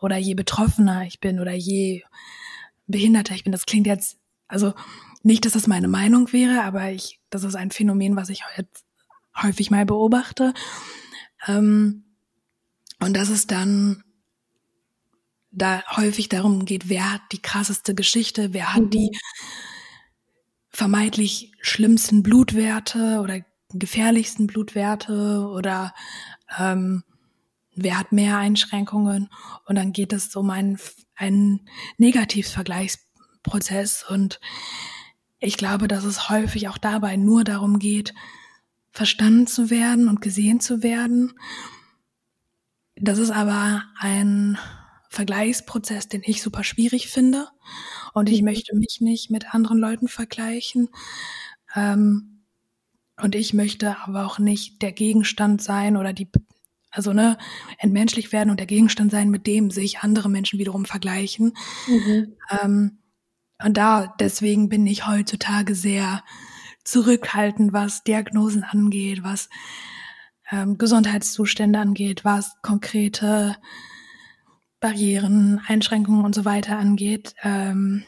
[0.00, 2.02] oder je betroffener ich bin oder je
[2.86, 3.52] behinderter ich bin.
[3.52, 4.18] Das klingt jetzt,
[4.48, 4.72] also
[5.22, 8.86] nicht, dass das meine Meinung wäre, aber ich, das ist ein Phänomen, was ich jetzt
[9.40, 10.54] häufig mal beobachte.
[11.46, 12.04] Ähm,
[12.98, 14.02] und dass es dann
[15.50, 18.90] da häufig darum geht, wer hat die krasseste Geschichte, wer hat mhm.
[18.90, 19.18] die
[20.70, 25.94] vermeintlich schlimmsten Blutwerte oder gefährlichsten Blutwerte oder
[26.58, 27.04] ähm,
[27.74, 29.30] wer hat mehr Einschränkungen
[29.66, 30.78] und dann geht es um einen,
[31.14, 34.40] einen Negativvergleichsprozess und
[35.40, 38.12] ich glaube, dass es häufig auch dabei nur darum geht,
[38.90, 41.34] verstanden zu werden und gesehen zu werden.
[42.96, 44.58] Das ist aber ein
[45.08, 47.46] Vergleichsprozess, den ich super schwierig finde
[48.12, 48.46] und ich mhm.
[48.46, 50.88] möchte mich nicht mit anderen Leuten vergleichen.
[51.76, 52.27] Ähm,
[53.20, 56.28] und ich möchte aber auch nicht der Gegenstand sein oder die,
[56.90, 57.38] also ne,
[57.78, 61.54] entmenschlich werden und der Gegenstand sein, mit dem sich andere Menschen wiederum vergleichen.
[61.86, 62.36] Mhm.
[62.62, 62.98] Ähm,
[63.62, 66.22] und da, deswegen bin ich heutzutage sehr
[66.84, 69.48] zurückhaltend, was Diagnosen angeht, was
[70.50, 73.56] ähm, Gesundheitszustände angeht, was konkrete
[74.80, 77.34] Barrieren, Einschränkungen und so weiter angeht.
[77.42, 78.04] Ähm,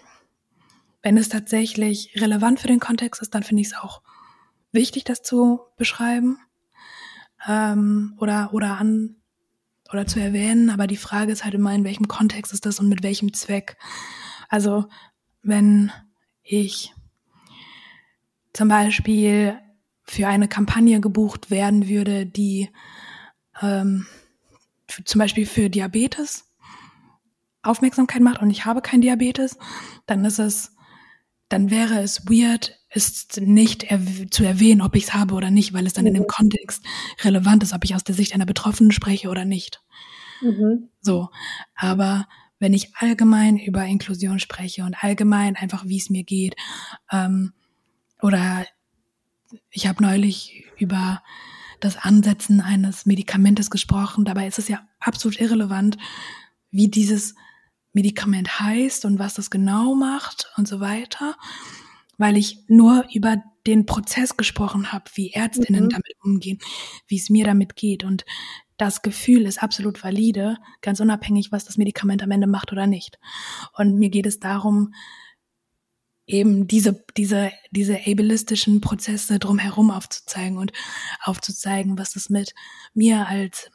[1.02, 4.02] wenn es tatsächlich relevant für den Kontext ist, dann finde ich es auch
[4.72, 6.38] wichtig, das zu beschreiben
[7.46, 9.16] ähm, oder oder an
[9.92, 10.70] oder zu erwähnen.
[10.70, 13.76] Aber die Frage ist halt immer, in welchem Kontext ist das und mit welchem Zweck.
[14.48, 14.86] Also
[15.42, 15.90] wenn
[16.42, 16.94] ich
[18.52, 19.58] zum Beispiel
[20.04, 22.68] für eine Kampagne gebucht werden würde, die
[23.62, 24.06] ähm,
[25.04, 26.46] zum Beispiel für Diabetes
[27.62, 29.58] Aufmerksamkeit macht und ich habe kein Diabetes,
[30.06, 30.74] dann ist es,
[31.48, 33.86] dann wäre es weird, ist nicht
[34.30, 36.28] zu erwähnen, ob ich es habe oder nicht, weil es dann in dem mhm.
[36.28, 36.84] Kontext
[37.22, 39.82] relevant ist, ob ich aus der Sicht einer Betroffenen spreche oder nicht.
[40.40, 40.88] Mhm.
[41.00, 41.30] So,
[41.74, 42.26] aber
[42.58, 46.56] wenn ich allgemein über Inklusion spreche und allgemein einfach, wie es mir geht,
[47.10, 47.52] ähm,
[48.20, 48.66] oder
[49.70, 51.22] ich habe neulich über
[51.80, 54.24] das Ansetzen eines Medikamentes gesprochen.
[54.24, 55.96] Dabei ist es ja absolut irrelevant,
[56.70, 57.34] wie dieses
[57.92, 61.36] Medikament heißt und was das genau macht und so weiter,
[62.20, 65.88] weil ich nur über den Prozess gesprochen habe, wie Ärztinnen mhm.
[65.88, 66.58] damit umgehen,
[67.08, 68.04] wie es mir damit geht.
[68.04, 68.26] Und
[68.76, 73.18] das Gefühl ist absolut valide, ganz unabhängig, was das Medikament am Ende macht oder nicht.
[73.72, 74.92] Und mir geht es darum,
[76.26, 80.72] eben diese, diese, diese ableistischen Prozesse drumherum aufzuzeigen und
[81.22, 82.54] aufzuzeigen, was das mit
[82.92, 83.70] mir als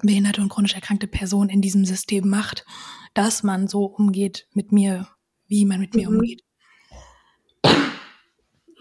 [0.00, 2.64] behinderte und chronisch erkrankte Person in diesem System macht,
[3.14, 5.08] dass man so umgeht mit mir,
[5.46, 6.16] wie man mit mir mhm.
[6.16, 6.42] umgeht.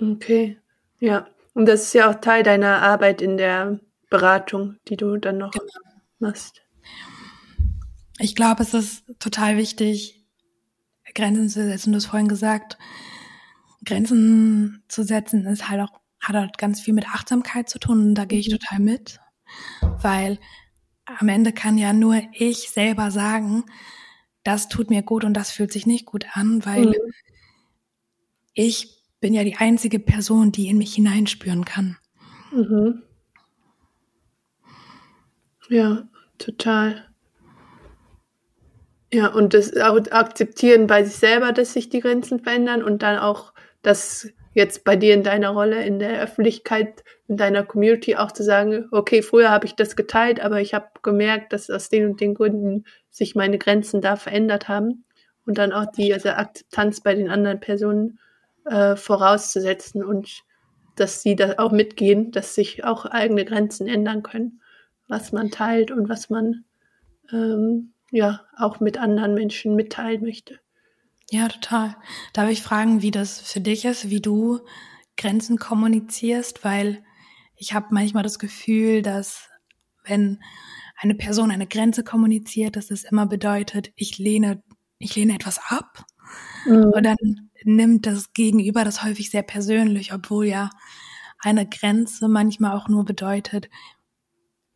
[0.02, 0.58] Okay,
[1.00, 1.28] ja.
[1.54, 3.80] Und das ist ja auch Teil deiner Arbeit in der
[4.10, 5.66] Beratung, die du dann noch genau.
[6.20, 6.62] machst.
[8.20, 10.26] Ich glaube, es ist total wichtig,
[11.14, 11.92] Grenzen zu setzen.
[11.92, 12.78] Du hast vorhin gesagt,
[13.86, 18.16] Grenzen zu setzen ist halt auch, hat halt ganz viel mit Achtsamkeit zu tun und
[18.16, 18.60] da gehe ich mhm.
[18.60, 19.20] total mit,
[20.02, 20.40] weil
[21.06, 23.66] am Ende kann ja nur ich selber sagen,
[24.44, 26.96] das tut mir gut und das fühlt sich nicht gut an, weil mhm.
[28.54, 31.98] ich bin ja die einzige Person, die in mich hineinspüren kann.
[32.52, 33.04] Mhm.
[35.70, 37.06] Ja, total.
[39.14, 43.54] Ja, und das akzeptieren bei sich selber, dass sich die Grenzen verändern und dann auch
[43.82, 48.44] das jetzt bei dir in deiner Rolle in der Öffentlichkeit, in deiner Community auch zu
[48.44, 52.22] sagen, okay, früher habe ich das geteilt, aber ich habe gemerkt, dass aus den und
[52.22, 55.06] den Gründen sich meine Grenzen da verändert haben
[55.46, 58.20] und dann auch die also Akzeptanz bei den anderen Personen
[58.66, 60.44] äh, vorauszusetzen und
[60.96, 64.62] dass sie da auch mitgehen, dass sich auch eigene Grenzen ändern können,
[65.08, 66.66] was man teilt und was man
[67.32, 70.60] ähm, ja auch mit anderen Menschen mitteilen möchte.
[71.30, 71.96] Ja, total.
[72.34, 74.60] Darf ich fragen, wie das für dich ist, wie du
[75.16, 76.66] Grenzen kommunizierst?
[76.66, 77.04] Weil
[77.56, 79.48] ich habe manchmal das Gefühl, dass
[80.04, 80.40] wenn
[80.98, 84.62] eine Person eine Grenze kommuniziert, dass es immer bedeutet, ich lehne,
[85.00, 86.06] ich lehne etwas ab.
[86.66, 86.92] Mhm.
[86.94, 90.70] Und dann nimmt das Gegenüber das häufig sehr persönlich, obwohl ja
[91.40, 93.70] eine Grenze manchmal auch nur bedeutet,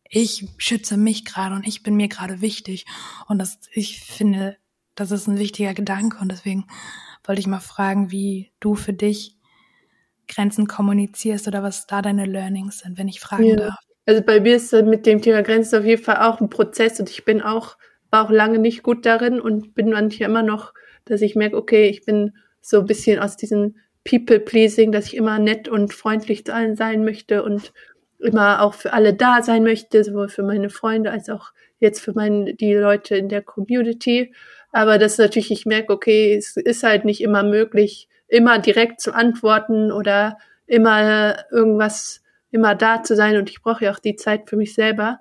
[0.08, 2.86] ich schütze mich gerade und ich bin mir gerade wichtig.
[3.28, 4.56] Und das, ich finde,
[4.94, 6.66] das ist ein wichtiger Gedanke und deswegen
[7.24, 9.36] wollte ich mal fragen, wie du für dich
[10.28, 13.56] Grenzen kommunizierst oder was da deine Learnings sind, wenn ich fragen ja.
[13.56, 13.74] darf.
[14.06, 17.10] Also bei mir ist mit dem Thema Grenzen auf jeden Fall auch ein Prozess und
[17.10, 17.76] ich bin auch,
[18.10, 20.72] war auch lange nicht gut darin und bin manchmal immer noch,
[21.06, 25.38] dass ich merke, okay, ich bin so ein bisschen aus diesem People-Pleasing, dass ich immer
[25.38, 27.72] nett und freundlich zu allen sein möchte und
[28.18, 32.12] immer auch für alle da sein möchte, sowohl für meine Freunde als auch jetzt für
[32.14, 34.34] meine, die Leute in der Community.
[34.72, 39.14] Aber das natürlich, ich merke, okay, es ist halt nicht immer möglich, immer direkt zu
[39.14, 43.36] antworten oder immer irgendwas, immer da zu sein.
[43.36, 45.20] Und ich brauche ja auch die Zeit für mich selber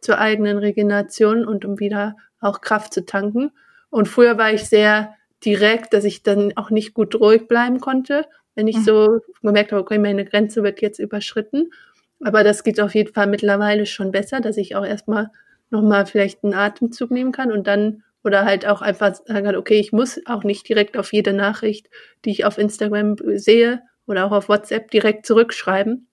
[0.00, 3.50] zur eigenen Regeneration und um wieder auch Kraft zu tanken.
[3.90, 5.14] Und früher war ich sehr
[5.44, 8.84] direkt, dass ich dann auch nicht gut ruhig bleiben konnte, wenn ich mhm.
[8.84, 11.70] so gemerkt habe, okay, meine Grenze wird jetzt überschritten.
[12.20, 15.30] Aber das geht auf jeden Fall mittlerweile schon besser, dass ich auch erstmal
[15.70, 19.78] nochmal vielleicht einen Atemzug nehmen kann und dann oder halt auch einfach sagen kann, okay,
[19.78, 21.88] ich muss auch nicht direkt auf jede Nachricht,
[22.24, 26.08] die ich auf Instagram sehe oder auch auf WhatsApp direkt zurückschreiben.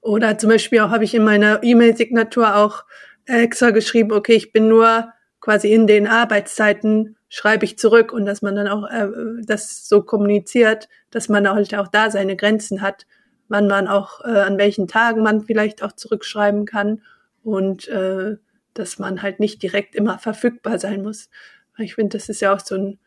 [0.00, 2.84] Oder zum Beispiel auch habe ich in meiner E-Mail-Signatur auch
[3.26, 8.42] extra geschrieben, okay, ich bin nur quasi in den Arbeitszeiten schreibe ich zurück und dass
[8.42, 9.08] man dann auch äh,
[9.42, 13.06] das so kommuniziert, dass man halt auch da seine Grenzen hat,
[13.48, 17.02] wann man auch äh, an welchen Tagen man vielleicht auch zurückschreiben kann
[17.42, 18.36] und äh,
[18.74, 21.30] dass man halt nicht direkt immer verfügbar sein muss.
[21.78, 22.98] Ich finde, das ist ja auch so ein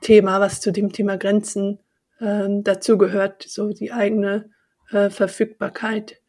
[0.00, 1.78] Thema, was zu dem Thema Grenzen
[2.20, 4.50] äh, dazugehört, so die eigene
[4.90, 6.20] äh, Verfügbarkeit.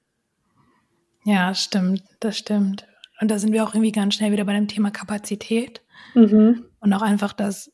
[1.24, 2.88] Ja, stimmt, das stimmt.
[3.20, 5.82] Und da sind wir auch irgendwie ganz schnell wieder bei dem Thema Kapazität.
[6.14, 6.66] Mhm.
[6.80, 7.72] Und auch einfach, dass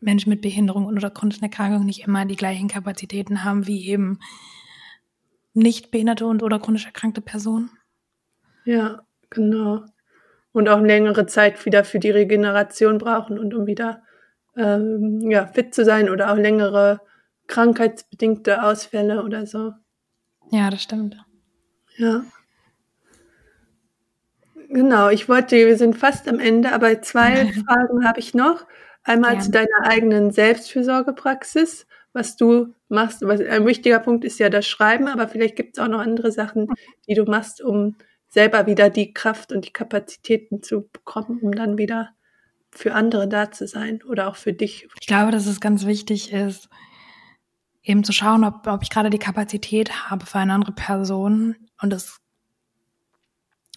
[0.00, 4.20] Menschen mit Behinderung oder chronischen Erkrankungen nicht immer die gleichen Kapazitäten haben wie eben
[5.54, 7.70] nicht behinderte und oder chronisch erkrankte Personen.
[8.64, 9.84] Ja, genau.
[10.52, 14.02] Und auch längere Zeit wieder für die Regeneration brauchen und um wieder
[14.56, 17.00] ähm, ja, fit zu sein oder auch längere
[17.46, 19.72] krankheitsbedingte Ausfälle oder so.
[20.50, 21.16] Ja, das stimmt.
[21.96, 22.24] Ja.
[24.76, 28.66] Genau, ich wollte, wir sind fast am Ende, aber zwei Fragen habe ich noch.
[29.04, 29.40] Einmal ja.
[29.40, 33.22] zu deiner eigenen Selbstfürsorgepraxis, was du machst.
[33.22, 36.30] Was, ein wichtiger Punkt ist ja das Schreiben, aber vielleicht gibt es auch noch andere
[36.30, 36.66] Sachen,
[37.08, 37.96] die du machst, um
[38.28, 42.10] selber wieder die Kraft und die Kapazitäten zu bekommen, um dann wieder
[42.70, 44.88] für andere da zu sein oder auch für dich.
[45.00, 46.68] Ich glaube, dass es ganz wichtig ist,
[47.82, 51.94] eben zu schauen, ob, ob ich gerade die Kapazität habe für eine andere Person und
[51.94, 52.20] es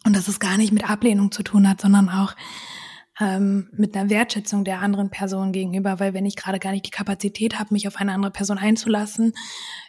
[0.06, 2.36] Und dass es gar nicht mit Ablehnung zu tun hat, sondern auch
[3.20, 6.92] ähm, mit einer Wertschätzung der anderen Person gegenüber, weil wenn ich gerade gar nicht die
[6.92, 9.34] Kapazität habe, mich auf eine andere Person einzulassen,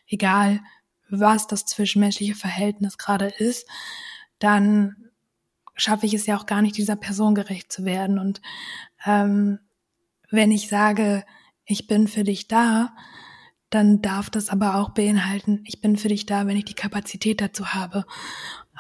[0.09, 0.61] egal
[1.09, 3.69] was das zwischenmenschliche Verhältnis gerade ist,
[4.39, 4.97] dann
[5.75, 8.19] schaffe ich es ja auch gar nicht, dieser Person gerecht zu werden.
[8.19, 8.41] Und
[9.05, 9.61] ähm,
[10.31, 11.25] wenn ich sage,
[11.65, 12.95] ich bin für dich da,
[13.71, 17.41] dann darf das aber auch beinhalten, ich bin für dich da, wenn ich die Kapazität
[17.41, 18.05] dazu habe.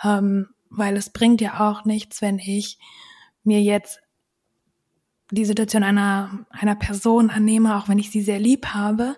[0.04, 2.78] Ähm, weil es bringt ja auch nichts, wenn ich
[3.42, 4.00] mir jetzt
[5.30, 9.16] die Situation einer, einer Person annehme, auch wenn ich sie sehr lieb habe,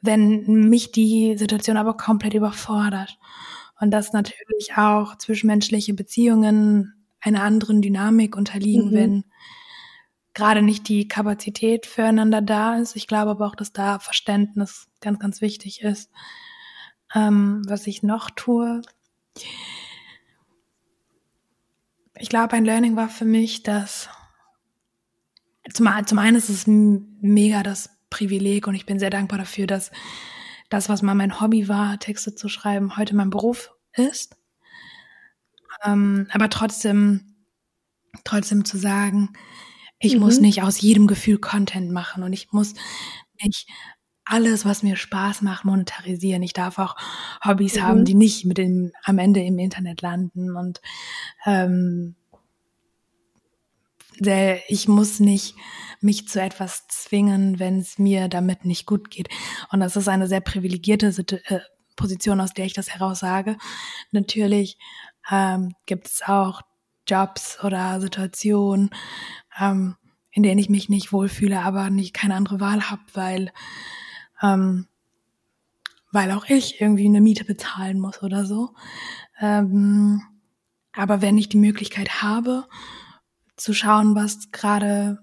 [0.00, 3.18] wenn mich die Situation aber komplett überfordert.
[3.80, 8.94] Und dass natürlich auch zwischenmenschliche Beziehungen einer anderen Dynamik unterliegen, mhm.
[8.94, 9.24] wenn
[10.32, 12.94] gerade nicht die Kapazität füreinander da ist.
[12.94, 16.10] Ich glaube aber auch, dass da Verständnis ganz, ganz wichtig ist.
[17.14, 18.82] Ähm, was ich noch tue.
[22.18, 24.08] Ich glaube, ein Learning war für mich, dass
[25.72, 29.90] zum, zum einen ist es mega das Privileg und ich bin sehr dankbar dafür, dass
[30.70, 34.36] das, was mal mein Hobby war, Texte zu schreiben, heute mein Beruf ist.
[35.84, 37.36] Ähm, aber trotzdem,
[38.24, 39.32] trotzdem zu sagen,
[39.98, 40.20] ich mhm.
[40.20, 42.74] muss nicht aus jedem Gefühl Content machen und ich muss
[43.42, 43.68] nicht
[44.26, 46.42] alles, was mir Spaß macht, monetarisieren.
[46.42, 46.96] Ich darf auch
[47.44, 47.82] Hobbys mhm.
[47.82, 50.80] haben, die nicht mit dem am Ende im Internet landen und
[51.46, 52.16] ähm,
[54.68, 55.56] ich muss nicht
[56.00, 59.28] mich zu etwas zwingen, wenn es mir damit nicht gut geht.
[59.70, 61.08] Und das ist eine sehr privilegierte
[61.48, 61.60] äh,
[61.96, 63.56] Position, aus der ich das heraus sage.
[64.12, 64.78] Natürlich
[65.30, 66.62] ähm, gibt es auch
[67.06, 68.90] Jobs oder Situationen,
[69.60, 69.96] ähm,
[70.30, 73.52] in denen ich mich nicht wohlfühle, aber nicht keine andere Wahl habe, weil
[74.42, 74.86] ähm,
[76.12, 78.74] weil auch ich irgendwie eine Miete bezahlen muss oder so.
[79.40, 80.22] Ähm,
[80.92, 82.66] aber wenn ich die Möglichkeit habe,
[83.56, 85.18] zu schauen, was gerade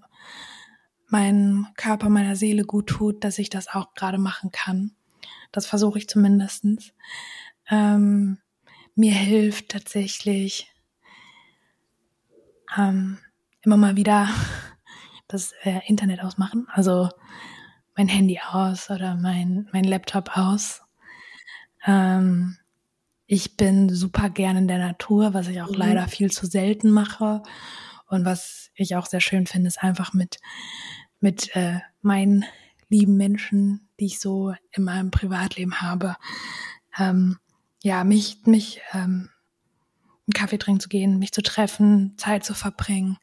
[1.08, 4.92] meinem Körper, meiner Seele gut tut, dass ich das auch gerade machen kann.
[5.52, 6.92] Das versuche ich zumindestens.
[7.70, 8.38] Ähm,
[8.96, 10.72] mir hilft tatsächlich
[12.76, 13.18] ähm,
[13.62, 14.28] immer mal wieder
[15.28, 17.08] das äh, Internet ausmachen, also
[17.96, 20.82] mein Handy aus oder mein, mein Laptop aus.
[21.86, 22.56] Ähm,
[23.26, 25.76] ich bin super gern in der Natur, was ich auch mhm.
[25.76, 27.42] leider viel zu selten mache.
[28.06, 30.38] Und was ich auch sehr schön finde, ist einfach mit,
[31.20, 32.44] mit äh, meinen
[32.88, 36.16] lieben Menschen, die ich so in meinem Privatleben habe,
[36.98, 37.38] ähm,
[37.82, 39.30] ja, mich, mich ähm,
[40.26, 43.18] einen Kaffee trinken zu gehen, mich zu treffen, Zeit zu verbringen.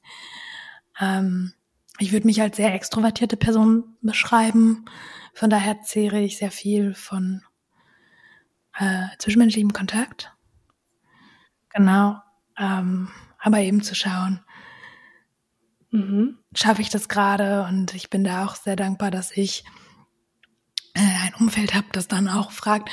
[0.99, 1.53] Ähm,
[1.99, 4.85] ich würde mich als sehr extrovertierte Person beschreiben.
[5.33, 7.43] Von daher zehre ich sehr viel von
[8.77, 10.33] äh, zwischenmenschlichem Kontakt.
[11.69, 12.19] Genau.
[12.57, 14.41] Ähm, aber eben zu schauen,
[15.91, 16.37] mhm.
[16.55, 17.63] schaffe ich das gerade?
[17.63, 19.63] Und ich bin da auch sehr dankbar, dass ich
[20.93, 22.89] äh, ein Umfeld habe, das dann auch fragt,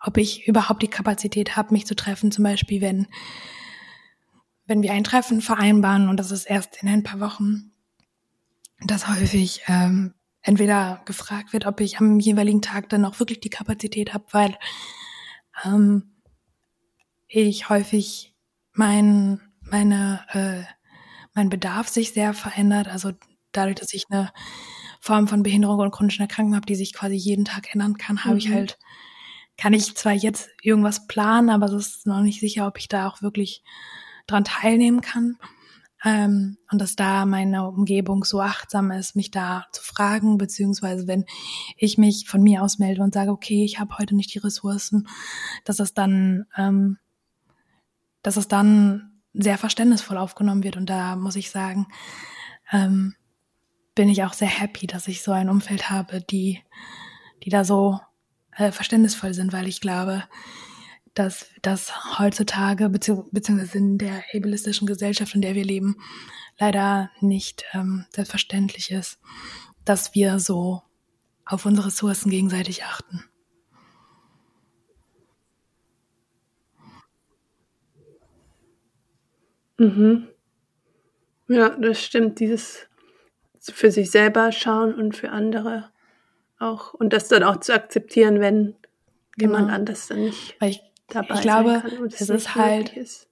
[0.00, 3.06] ob ich überhaupt die Kapazität habe, mich zu treffen, zum Beispiel, wenn,
[4.66, 7.73] wenn wir ein Treffen vereinbaren und das ist erst in ein paar Wochen,
[8.84, 13.50] dass häufig ähm, entweder gefragt wird, ob ich am jeweiligen Tag dann auch wirklich die
[13.50, 14.56] Kapazität habe, weil
[15.64, 16.14] ähm,
[17.26, 18.34] ich häufig
[18.72, 20.64] mein, meine, äh,
[21.34, 22.88] mein Bedarf sich sehr verändert.
[22.88, 23.12] Also
[23.52, 24.32] dadurch, dass ich eine
[25.00, 28.34] Form von Behinderung und chronischen Erkrankung habe, die sich quasi jeden Tag ändern kann, habe
[28.34, 28.38] mhm.
[28.38, 28.78] ich halt
[29.56, 33.08] kann ich zwar jetzt irgendwas planen, aber es ist noch nicht sicher, ob ich da
[33.08, 33.62] auch wirklich
[34.26, 35.38] dran teilnehmen kann.
[36.04, 41.24] Ähm, und dass da meine Umgebung so achtsam ist, mich da zu fragen, beziehungsweise wenn
[41.76, 45.08] ich mich von mir aus melde und sage, okay, ich habe heute nicht die Ressourcen,
[45.64, 46.98] dass es dann, ähm,
[48.22, 50.76] dass es dann sehr verständnisvoll aufgenommen wird.
[50.76, 51.86] Und da muss ich sagen,
[52.70, 53.14] ähm,
[53.94, 56.62] bin ich auch sehr happy, dass ich so ein Umfeld habe, die,
[57.44, 57.98] die da so
[58.56, 60.24] äh, verständnisvoll sind, weil ich glaube,
[61.14, 65.96] dass das heutzutage bezieh beziehungsweise in der ableistischen Gesellschaft, in der wir leben,
[66.58, 69.18] leider nicht ähm, selbstverständlich ist,
[69.84, 70.82] dass wir so
[71.46, 73.24] auf unsere Ressourcen gegenseitig achten.
[79.78, 80.28] Mhm.
[81.48, 82.40] Ja, das stimmt.
[82.40, 82.86] Dieses
[83.60, 85.90] für sich selber schauen und für andere
[86.58, 88.76] auch und das dann auch zu akzeptieren, wenn
[89.36, 89.54] genau.
[89.54, 90.82] jemand anders dann nicht Weil ich,
[91.14, 93.28] dabei ich glaube, es, es ist halt ist.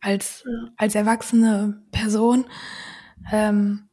[0.00, 0.70] als ja.
[0.76, 2.46] als erwachsene Person
[3.32, 3.88] ähm,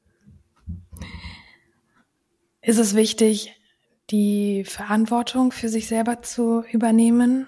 [2.61, 3.55] ist es wichtig,
[4.09, 7.47] die Verantwortung für sich selber zu übernehmen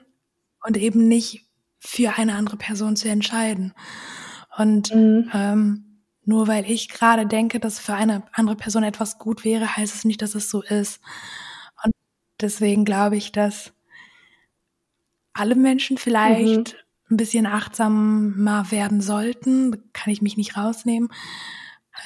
[0.66, 1.45] und eben nicht
[1.80, 3.74] für eine andere Person zu entscheiden.
[4.58, 5.30] Und mhm.
[5.34, 5.93] ähm,
[6.26, 10.06] nur weil ich gerade denke, dass für eine andere Person etwas gut wäre, heißt es
[10.06, 11.01] nicht, dass es so ist.
[11.84, 11.93] Und
[12.39, 13.73] deswegen glaube ich, dass
[15.34, 17.12] alle Menschen vielleicht mhm.
[17.12, 19.92] ein bisschen achtsamer werden sollten.
[19.94, 21.10] Kann ich mich nicht rausnehmen,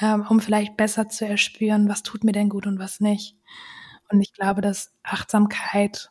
[0.00, 3.36] ähm, um vielleicht besser zu erspüren, was tut mir denn gut und was nicht.
[4.10, 6.10] Und ich glaube, dass Achtsamkeit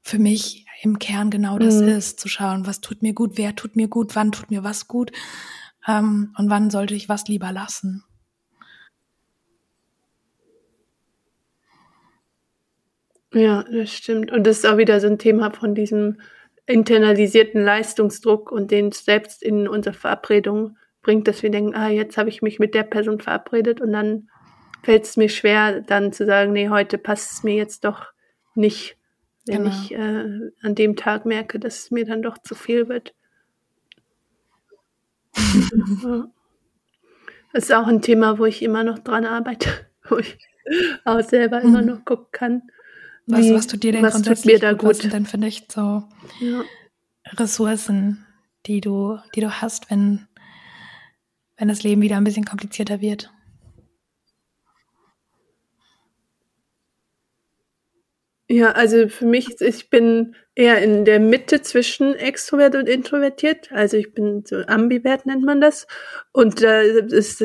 [0.00, 1.88] für mich im Kern genau das mhm.
[1.88, 4.88] ist, zu schauen, was tut mir gut, wer tut mir gut, wann tut mir was
[4.88, 5.12] gut
[5.86, 8.04] ähm, und wann sollte ich was lieber lassen.
[13.34, 14.30] Ja, das stimmt.
[14.30, 16.20] Und das ist auch wieder so ein Thema von diesem
[16.66, 22.28] internalisierten Leistungsdruck und den selbst in unsere Verabredung bringt, dass wir denken, ah, jetzt habe
[22.28, 24.28] ich mich mit der Person verabredet und dann
[24.82, 28.12] fällt es mir schwer, dann zu sagen, nee, heute passt es mir jetzt doch
[28.54, 28.96] nicht,
[29.46, 29.70] wenn genau.
[29.70, 33.14] ich äh, an dem Tag merke, dass es mir dann doch zu viel wird.
[37.54, 39.68] Das ist auch ein Thema, wo ich immer noch dran arbeite,
[40.08, 40.38] wo ich
[41.04, 41.66] auch selber mhm.
[41.66, 42.62] immer noch gucken kann.
[43.26, 44.90] Was, wie, was tut dir denn was grundsätzlich tut mir da gut?
[44.90, 46.02] Was sind denn für dich so
[46.40, 46.64] ja.
[47.34, 48.26] Ressourcen,
[48.66, 50.26] die du, die du hast, wenn,
[51.56, 53.32] wenn das Leben wieder ein bisschen komplizierter wird?
[58.48, 63.72] Ja, also für mich, ich bin eher in der Mitte zwischen extrovert und introvertiert.
[63.72, 65.86] Also ich bin so ambivert nennt man das.
[66.32, 67.40] Und äh, ist,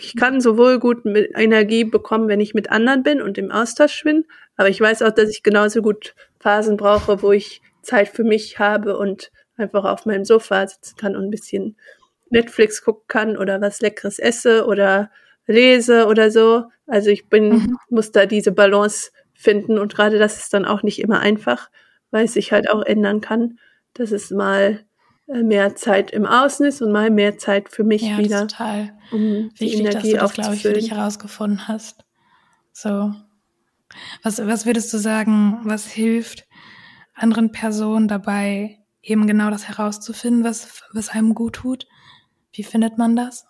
[0.00, 4.02] ich kann sowohl gut mit Energie bekommen, wenn ich mit anderen bin und im Austausch
[4.04, 4.24] bin.
[4.56, 8.58] Aber ich weiß auch, dass ich genauso gut Phasen brauche, wo ich Zeit für mich
[8.58, 11.76] habe und einfach auf meinem Sofa sitzen kann und ein bisschen
[12.30, 15.10] Netflix gucken kann oder was Leckeres esse oder
[15.46, 16.64] lese oder so.
[16.86, 17.78] Also ich bin, mhm.
[17.88, 19.78] muss da diese Balance finden.
[19.78, 21.70] Und gerade das ist dann auch nicht immer einfach,
[22.10, 23.58] weil es sich halt auch ändern kann,
[23.94, 24.84] dass es mal
[25.28, 28.46] mehr Zeit im Außen ist und mal mehr Zeit für mich ja, wieder.
[28.48, 32.04] total um wichtig, die Energie dass du das, glaube ich, für dich herausgefunden hast.
[32.72, 33.14] So.
[34.22, 36.46] Was, was würdest du sagen, was hilft
[37.14, 41.86] anderen Personen dabei, eben genau das herauszufinden, was, was einem gut tut?
[42.52, 43.46] Wie findet man das?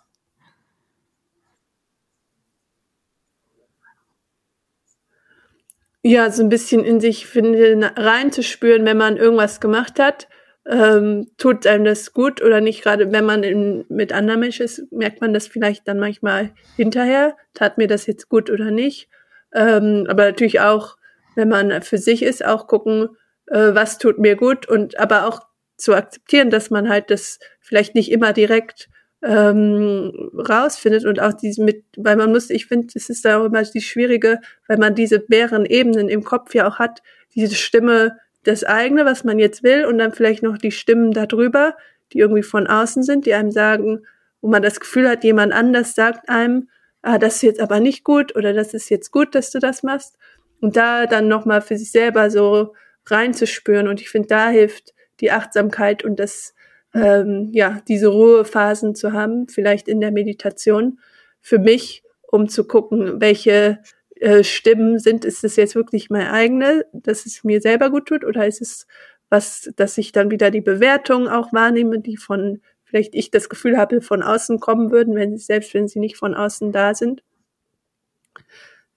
[6.01, 10.29] Ja, so ein bisschen in sich reinzuspüren, wenn man irgendwas gemacht hat,
[10.69, 12.83] ähm, tut einem das gut oder nicht.
[12.83, 17.35] Gerade wenn man in, mit anderen Menschen ist, merkt man das vielleicht dann manchmal hinterher.
[17.55, 19.09] Tat mir das jetzt gut oder nicht?
[19.53, 20.97] Ähm, aber natürlich auch,
[21.35, 23.09] wenn man für sich ist, auch gucken,
[23.47, 25.41] äh, was tut mir gut und aber auch
[25.75, 28.89] zu akzeptieren, dass man halt das vielleicht nicht immer direkt
[29.23, 33.45] ähm, rausfindet und auch diese mit, weil man muss, ich finde, es ist da auch
[33.45, 37.01] immer die schwierige, weil man diese mehreren Ebenen im Kopf ja auch hat,
[37.33, 41.75] diese Stimme, das eigene, was man jetzt will und dann vielleicht noch die Stimmen darüber,
[42.13, 44.01] die irgendwie von außen sind, die einem sagen,
[44.41, 46.69] wo man das Gefühl hat, jemand anders sagt einem,
[47.01, 49.83] ah, das ist jetzt aber nicht gut oder das ist jetzt gut, dass du das
[49.83, 50.17] machst.
[50.61, 52.73] Und da dann nochmal für sich selber so
[53.05, 53.87] reinzuspüren.
[53.87, 56.53] Und ich finde, da hilft die Achtsamkeit und das
[56.93, 60.99] ähm, ja, diese Ruhephasen zu haben, vielleicht in der Meditation,
[61.41, 63.79] für mich, um zu gucken, welche
[64.19, 68.23] äh, Stimmen sind, ist es jetzt wirklich mein eigene, dass es mir selber gut tut,
[68.25, 68.87] oder ist es
[69.29, 73.77] was, dass ich dann wieder die Bewertung auch wahrnehme, die von vielleicht ich das Gefühl
[73.77, 77.23] habe, von außen kommen würden, wenn selbst wenn sie nicht von außen da sind.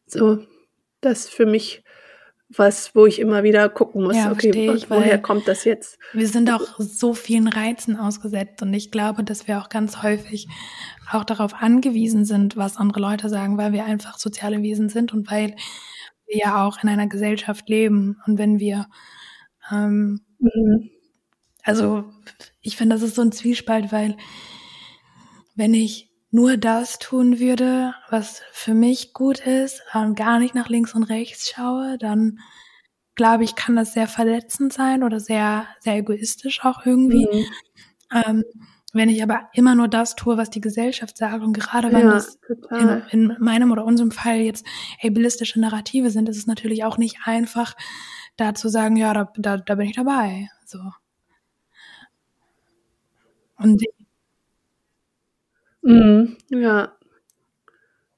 [0.06, 0.38] So,
[1.02, 1.84] das für mich
[2.56, 5.98] was, wo ich immer wieder gucken muss, ja, okay, ich, woher kommt das jetzt?
[6.12, 10.48] Wir sind auch so vielen Reizen ausgesetzt und ich glaube, dass wir auch ganz häufig
[11.10, 15.30] auch darauf angewiesen sind, was andere Leute sagen, weil wir einfach soziale Wesen sind und
[15.30, 15.56] weil
[16.26, 18.86] wir ja auch in einer Gesellschaft leben und wenn wir
[19.70, 20.90] ähm, mhm.
[21.62, 22.04] also
[22.60, 24.16] ich finde, das ist so ein Zwiespalt, weil
[25.54, 30.70] wenn ich nur das tun würde, was für mich gut ist und gar nicht nach
[30.70, 32.38] links und rechts schaue, dann
[33.14, 37.28] glaube ich, kann das sehr verletzend sein oder sehr, sehr egoistisch auch irgendwie.
[37.30, 37.44] Mhm.
[38.24, 38.44] Ähm,
[38.94, 42.14] wenn ich aber immer nur das tue, was die Gesellschaft sagt und gerade wenn ja,
[42.14, 42.38] das
[42.70, 44.66] in, in, meinem oder unserem Fall jetzt
[45.02, 47.74] ableistische Narrative sind, ist es natürlich auch nicht einfach,
[48.36, 50.48] da zu sagen, ja, da, da, da bin ich dabei.
[50.64, 50.78] So.
[53.58, 53.82] Und
[55.82, 56.96] Mhm, ja.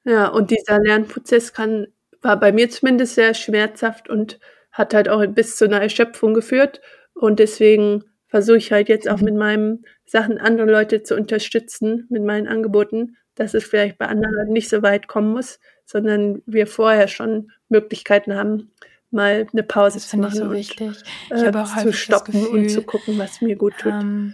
[0.03, 1.87] Ja, und dieser Lernprozess kann
[2.25, 4.39] war bei mir zumindest sehr schmerzhaft und
[4.71, 6.81] hat halt auch bis zu einer Erschöpfung geführt.
[7.13, 9.25] Und deswegen versuche ich halt jetzt auch mhm.
[9.25, 14.33] mit meinen Sachen andere Leute zu unterstützen, mit meinen Angeboten, dass es vielleicht bei anderen
[14.33, 18.71] Leuten nicht so weit kommen muss, sondern wir vorher schon Möglichkeiten haben,
[19.11, 20.91] mal eine Pause Das zu finde ich machen so und wichtig.
[21.27, 23.93] Ich äh, habe auch zu stoppen und Gefühl, zu gucken, was mir gut tut.
[23.93, 24.33] ähm,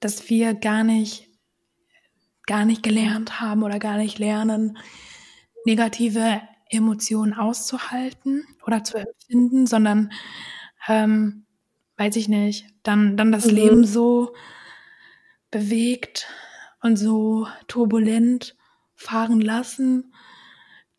[0.00, 1.28] dass wir gar nicht,
[2.46, 4.78] gar nicht gelernt haben oder gar nicht lernen,
[5.66, 10.12] negative Emotionen auszuhalten oder zu empfinden, sondern,
[10.88, 11.46] ähm,
[11.98, 13.50] weiß ich nicht, dann, dann das Mhm.
[13.50, 14.34] Leben so
[15.50, 16.26] bewegt
[16.82, 18.56] und so turbulent
[18.94, 20.12] fahren lassen,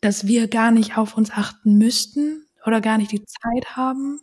[0.00, 4.20] dass wir gar nicht auf uns achten müssten oder gar nicht die Zeit haben,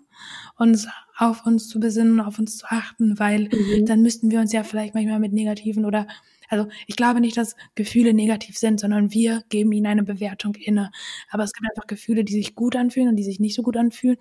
[0.58, 3.86] uns auf uns zu besinnen, auf uns zu achten, weil Mhm.
[3.86, 6.08] dann müssten wir uns ja vielleicht manchmal mit negativen oder
[6.54, 10.92] also ich glaube nicht, dass Gefühle negativ sind, sondern wir geben ihnen eine Bewertung inne.
[11.30, 13.76] Aber es gibt einfach Gefühle, die sich gut anfühlen und die sich nicht so gut
[13.78, 14.18] anfühlen.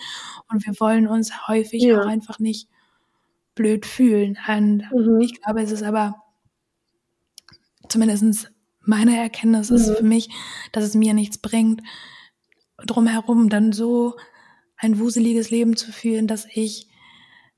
[0.51, 2.01] Und wir wollen uns häufig Ja.
[2.01, 2.69] auch einfach nicht
[3.55, 4.39] blöd fühlen.
[4.49, 5.21] Und Mhm.
[5.21, 6.17] ich glaube, es ist aber
[7.89, 8.49] zumindestens
[8.85, 9.95] meine Erkenntnis ist Mhm.
[9.97, 10.29] für mich,
[10.73, 11.83] dass es mir nichts bringt,
[12.85, 14.17] drumherum dann so
[14.77, 16.89] ein wuseliges Leben zu führen, dass ich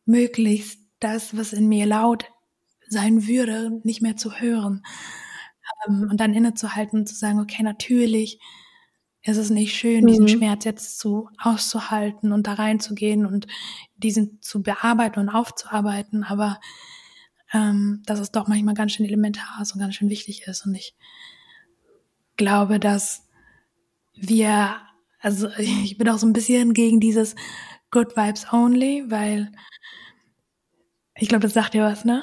[0.04, 2.26] möglichst das, was in mir laut
[2.88, 4.82] sein würde, nicht mehr zu hören.
[5.86, 8.40] Ähm, und dann innezuhalten und zu sagen, okay, natürlich
[9.22, 10.28] ist es nicht schön, diesen Mhm.
[10.28, 13.46] Schmerz jetzt zu auszuhalten und da reinzugehen und
[13.96, 16.60] diesen zu bearbeiten und aufzuarbeiten, aber
[17.52, 20.66] ähm, dass es doch manchmal ganz schön elementar ist und ganz schön wichtig ist.
[20.66, 20.94] Und ich
[22.36, 23.26] glaube, dass
[24.14, 24.76] wir,
[25.20, 27.34] also ich bin auch so ein bisschen gegen dieses
[27.90, 29.52] Good Vibes Only, weil
[31.16, 32.22] ich glaube, das sagt dir was, ne?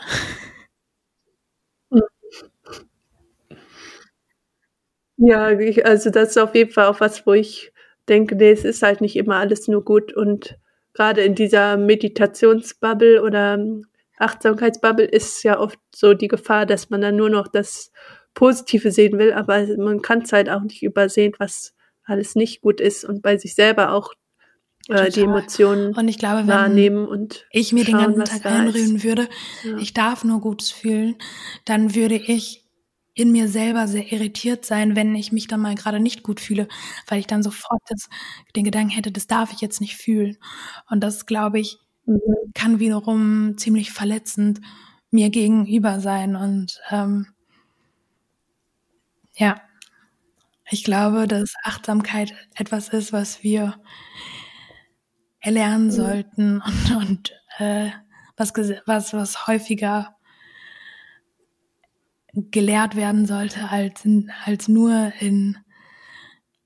[5.17, 7.71] Ja, ich, also das ist auf jeden Fall auch was, wo ich
[8.09, 10.13] denke, nee, es ist halt nicht immer alles nur gut.
[10.13, 10.57] Und
[10.93, 13.85] gerade in dieser Meditationsbubble oder ähm,
[14.17, 17.91] Achtsamkeitsbubble ist ja oft so die Gefahr, dass man dann nur noch das
[18.33, 21.73] Positive sehen will, aber man kann es halt auch nicht übersehen, was
[22.05, 24.13] alles nicht gut ist und bei sich selber auch
[24.91, 25.21] äh, die.
[25.21, 29.03] Emotionen Und ich glaube, wenn wahrnehmen und ich mir den schauen, ganzen was Tag einreden
[29.03, 29.27] würde,
[29.63, 29.77] Ja.
[29.77, 31.15] ich darf nur Gutes fühlen,
[31.65, 32.65] dann würde ich
[33.13, 36.67] in mir selber sehr irritiert sein, wenn ich mich dann mal gerade nicht gut fühle,
[37.07, 38.07] weil ich dann sofort das,
[38.55, 40.37] den Gedanken hätte, das darf ich jetzt nicht fühlen.
[40.89, 42.19] Und das, glaube ich, Mhm.
[42.55, 44.59] kann wiederum ziemlich verletzend
[45.11, 46.35] mir gegenüber sein.
[46.35, 47.27] Und ähm,
[49.35, 49.61] ja,
[50.69, 53.75] ich glaube, dass Achtsamkeit etwas ist, was wir
[55.41, 55.91] erlernen Mhm.
[55.91, 57.89] sollten und, und äh,
[58.37, 58.53] was,
[58.85, 60.15] was, was häufiger
[62.33, 65.57] gelehrt werden sollte als, in, als nur in,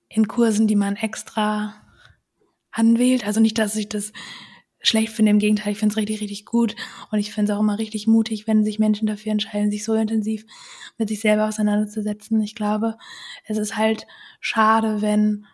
[0.09, 1.73] in Kursen, die man extra
[2.71, 3.26] anwählt.
[3.26, 4.13] Also nicht, dass ich das
[4.82, 6.76] schlecht finde, im Gegenteil, ich finde es richtig, richtig gut
[7.09, 9.95] und ich finde es auch immer richtig mutig, wenn sich Menschen dafür entscheiden, sich so
[9.95, 10.45] intensiv
[10.99, 12.39] mit sich selber auseinanderzusetzen.
[12.41, 12.95] Ich glaube,
[13.45, 14.05] es ist halt
[14.39, 15.45] schade, wenn,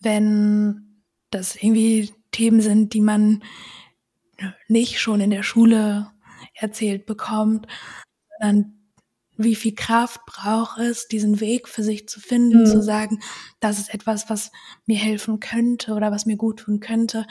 [0.00, 0.85] wenn
[1.36, 3.42] das irgendwie Themen sind, die man
[4.68, 6.10] nicht schon in der Schule
[6.54, 7.66] erzählt bekommt,
[8.38, 8.72] sondern
[9.38, 12.66] wie viel Kraft braucht es, diesen Weg für sich zu finden, Mhm.
[12.66, 13.20] zu sagen,
[13.60, 14.50] das ist etwas, was
[14.86, 17.26] mir helfen könnte oder was mir gut tun könnte.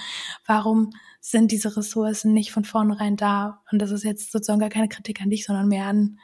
[0.45, 3.63] Warum sind diese Ressourcen nicht von vornherein da?
[3.71, 6.19] Und das ist jetzt sozusagen gar keine Kritik an dich, sondern mehr an,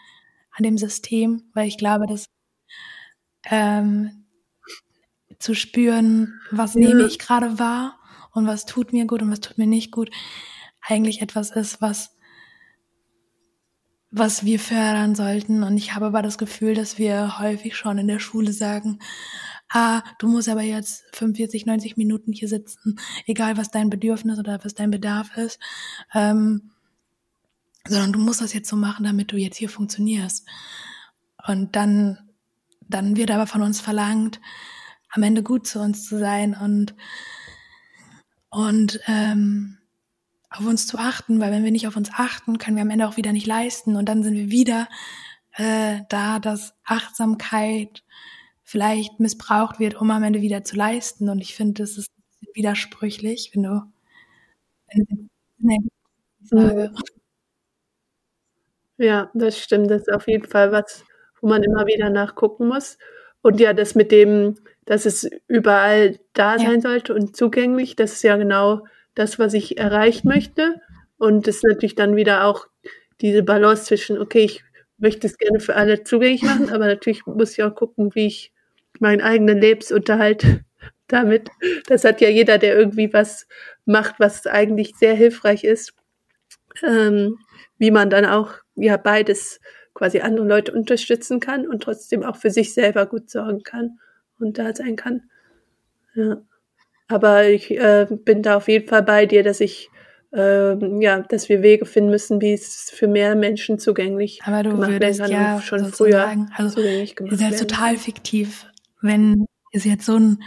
[0.51, 2.25] an dem System, weil ich glaube, dass
[3.45, 4.20] ähm,
[5.41, 6.87] zu spüren, was Ja.
[6.87, 7.99] nehme ich gerade wahr
[8.33, 10.09] und was tut mir gut und was tut mir nicht gut,
[10.81, 12.11] eigentlich etwas ist, was
[14.13, 15.63] was wir fördern sollten.
[15.63, 18.99] Und ich habe aber das Gefühl, dass wir häufig schon in der Schule sagen,
[19.69, 24.59] ah, du musst aber jetzt 45, 90 Minuten hier sitzen, egal was dein Bedürfnis oder
[24.63, 25.59] was dein Bedarf ist,
[26.13, 26.71] ähm,
[27.87, 30.45] sondern du musst das jetzt so machen, damit du jetzt hier funktionierst.
[31.47, 32.19] Und dann,
[32.89, 34.41] dann wird aber von uns verlangt,
[35.11, 36.95] am Ende gut zu uns zu sein und,
[38.49, 39.77] und ähm,
[40.49, 43.07] auf uns zu achten, weil wenn wir nicht auf uns achten, können wir am Ende
[43.07, 44.87] auch wieder nicht leisten und dann sind wir wieder
[45.53, 48.03] äh, da, dass Achtsamkeit
[48.63, 51.29] vielleicht missbraucht wird, um am Ende wieder zu leisten.
[51.29, 52.09] Und ich finde, das ist
[52.53, 53.91] widersprüchlich, wenn du.
[58.97, 59.89] Ja, das stimmt.
[59.91, 61.03] Das ist auf jeden Fall was,
[61.41, 62.97] wo man immer wieder nachgucken muss.
[63.41, 66.59] Und ja, das mit dem, dass es überall da Ja.
[66.69, 68.85] sein sollte und zugänglich, das ist ja genau
[69.15, 70.81] das, was ich erreichen möchte.
[71.17, 72.67] Und das ist natürlich dann wieder auch
[73.21, 74.63] diese Balance zwischen, okay, ich
[74.97, 78.51] möchte es gerne für alle zugänglich machen, aber natürlich muss ich auch gucken, wie ich
[78.99, 80.45] meinen eigenen Lebensunterhalt
[81.07, 81.49] damit,
[81.87, 83.47] das hat ja jeder, der irgendwie was
[83.85, 85.93] macht, was eigentlich sehr hilfreich ist,
[86.83, 87.37] ähm,
[87.77, 89.59] wie man dann auch ja beides
[89.93, 93.99] quasi andere Leute unterstützen kann und trotzdem auch für sich selber gut sorgen kann
[94.39, 95.23] und da sein kann.
[96.13, 96.41] Ja.
[97.07, 99.89] aber ich äh, bin da auf jeden Fall bei dir, dass ich
[100.33, 104.71] ähm, ja, dass wir Wege finden müssen, wie es für mehr Menschen zugänglich aber du
[104.71, 108.65] gemacht werden kann ja schon früher also zugänglich gemacht ist ja werden total fiktiv,
[109.01, 110.43] wenn es jetzt so ein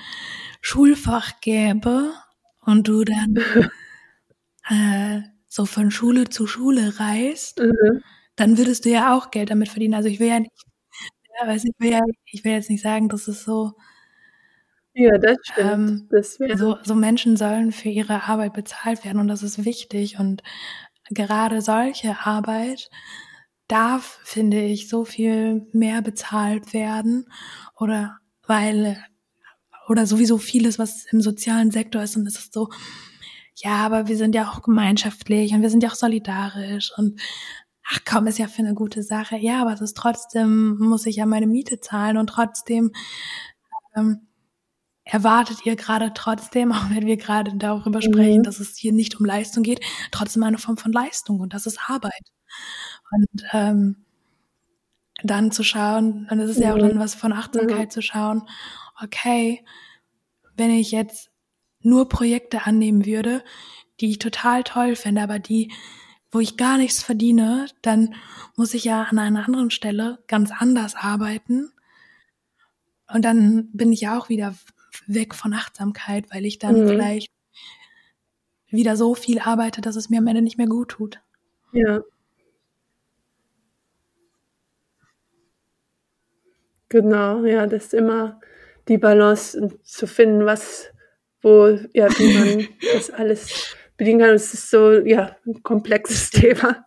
[0.62, 2.12] Schulfach gäbe
[2.62, 3.36] und du dann
[4.70, 8.02] äh, so von Schule zu Schule reist, Mhm.
[8.36, 9.94] Dann würdest du ja auch Geld damit verdienen.
[9.94, 10.52] Also ich will ja nicht,
[11.40, 13.74] ja, weiß ich will ja, ich will jetzt nicht sagen, dass es so,
[14.96, 15.70] Ja, das stimmt.
[15.72, 20.18] ähm, das so, so Menschen sollen für ihre Arbeit bezahlt werden und das ist wichtig
[20.20, 20.42] und
[21.10, 22.90] gerade solche Arbeit
[23.68, 27.26] darf, finde ich, so viel mehr bezahlt werden
[27.78, 29.02] oder weil
[29.88, 32.70] oder sowieso vieles, was im sozialen Sektor ist und es ist so,
[33.56, 37.20] ja, aber wir sind ja auch gemeinschaftlich und wir sind ja auch solidarisch und
[37.90, 39.36] ach komm, ist ja für eine gute Sache.
[39.36, 42.92] Ja, aber es ist trotzdem, muss ich ja meine Miete zahlen und trotzdem
[43.96, 44.26] ähm,
[45.04, 48.42] erwartet ihr gerade trotzdem, auch wenn wir gerade darüber sprechen, Mhm.
[48.44, 49.80] dass es hier nicht um Leistung geht,
[50.10, 52.12] trotzdem eine Form von Leistung und das ist Arbeit.
[53.10, 54.04] Und ähm,
[55.22, 56.80] dann zu schauen, und es ist ja auch Mhm.
[56.90, 58.42] dann was von Achtsamkeit zu schauen,
[59.02, 59.64] okay,
[60.56, 61.30] wenn ich jetzt
[61.80, 63.44] nur Projekte annehmen würde,
[64.00, 65.70] die ich total toll fände, aber die,
[66.34, 68.16] wo ich gar nichts verdiene, dann
[68.56, 71.70] muss ich ja an einer anderen Stelle ganz anders arbeiten.
[73.06, 74.56] Und dann bin ich ja auch wieder
[75.06, 76.88] weg von Achtsamkeit, weil ich dann Mhm.
[76.88, 77.32] vielleicht
[78.68, 81.20] wieder so viel arbeite, dass es mir am Ende nicht mehr gut tut.
[81.70, 82.02] Ja.
[86.88, 88.40] Genau, ja, das ist immer
[88.88, 90.90] die Balance zu finden, was,
[91.42, 94.30] wo, ja, wie man das alles bedienen kann.
[94.30, 96.86] Es ist so, ja, ein komplexes Thema.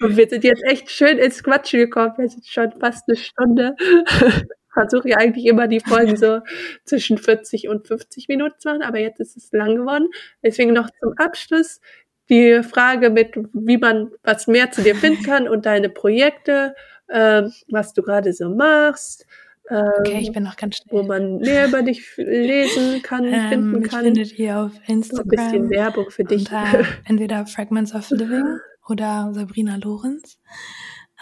[0.00, 2.14] Und wir sind jetzt echt schön ins Quatschen gekommen.
[2.16, 3.76] Wir sind schon fast eine Stunde.
[4.72, 6.40] Versuche ja eigentlich immer die Folgen so
[6.84, 10.08] zwischen 40 und 50 Minuten zu machen, aber jetzt ist es lang geworden.
[10.42, 11.80] Deswegen noch zum Abschluss
[12.28, 16.76] die Frage mit, wie man was mehr zu dir finden kann und deine Projekte,
[17.10, 19.26] ähm, was du gerade so machst,
[19.70, 21.08] ähm, Okay, ich bin noch ganz wo schnell.
[21.08, 24.04] man mehr über dich lesen kann, Ähm, finden kann.
[24.04, 26.40] findet ihr auf So ein bisschen Instagram Werbung für dich.
[26.40, 28.58] unter entweder Fragments of Living
[28.88, 30.38] oder Sabrina Lorenz.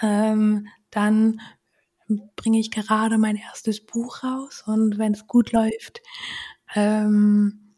[0.02, 1.40] Ähm, dann
[2.36, 6.00] bringe ich gerade mein erstes Buch raus und wenn es gut läuft,
[6.74, 7.74] ähm,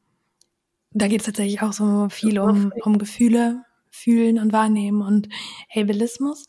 [0.93, 5.29] da geht es tatsächlich auch so viel um, um Gefühle, Fühlen und Wahrnehmen und
[5.75, 6.47] Ableismus.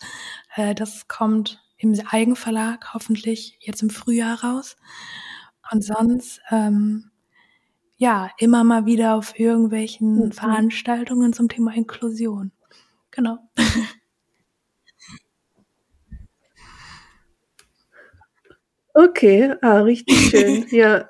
[0.55, 4.78] Äh, das kommt im Eigenverlag hoffentlich jetzt im Frühjahr raus.
[5.72, 7.12] Und sonst, ähm,
[7.98, 10.32] ja, immer mal wieder auf irgendwelchen Mhm.
[10.34, 12.52] Veranstaltungen zum Thema Inklusion.
[13.12, 13.40] Genau.
[18.96, 20.66] Okay, ah, richtig schön.
[20.70, 21.08] Ja.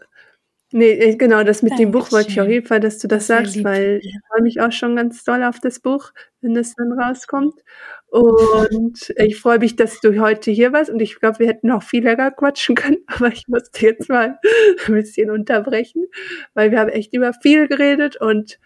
[0.73, 2.51] Nee, genau, das mit dem Buch wollte ich auf Dankeschön.
[2.53, 5.43] jeden Fall, dass du das, Das sagst, weil ich freue mich auch schon ganz doll
[5.43, 7.55] auf das Buch, wenn das dann rauskommt.
[8.07, 10.89] Und ich freue mich, dass du heute hier warst.
[10.89, 14.39] Und ich glaube, wir hätten noch viel länger quatschen können, aber ich musste jetzt mal
[14.87, 16.05] ein bisschen unterbrechen,
[16.53, 18.57] weil wir haben echt über viel geredet und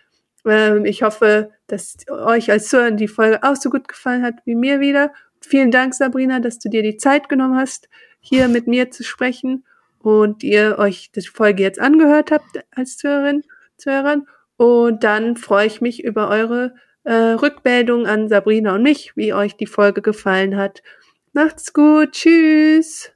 [0.45, 4.53] ähm, ich hoffe, dass euch als Zuhörer die Folge auch so gut gefallen hat wie
[4.55, 5.11] mir wieder.
[5.41, 7.89] Vielen Dank, Sabrina, dass du dir die Zeit genommen hast,
[8.19, 9.63] hier mit mir zu sprechen
[10.05, 13.43] und ihr euch die Folge jetzt angehört habt als Zuhörerin,
[13.77, 14.27] Zuhörern.
[14.55, 19.57] Und dann freue ich mich über eure äh, Rückmeldung an Sabrina und mich, wie euch
[19.57, 20.83] die Folge gefallen hat.
[21.33, 22.11] Macht's gut.
[22.11, 23.14] Tschüss.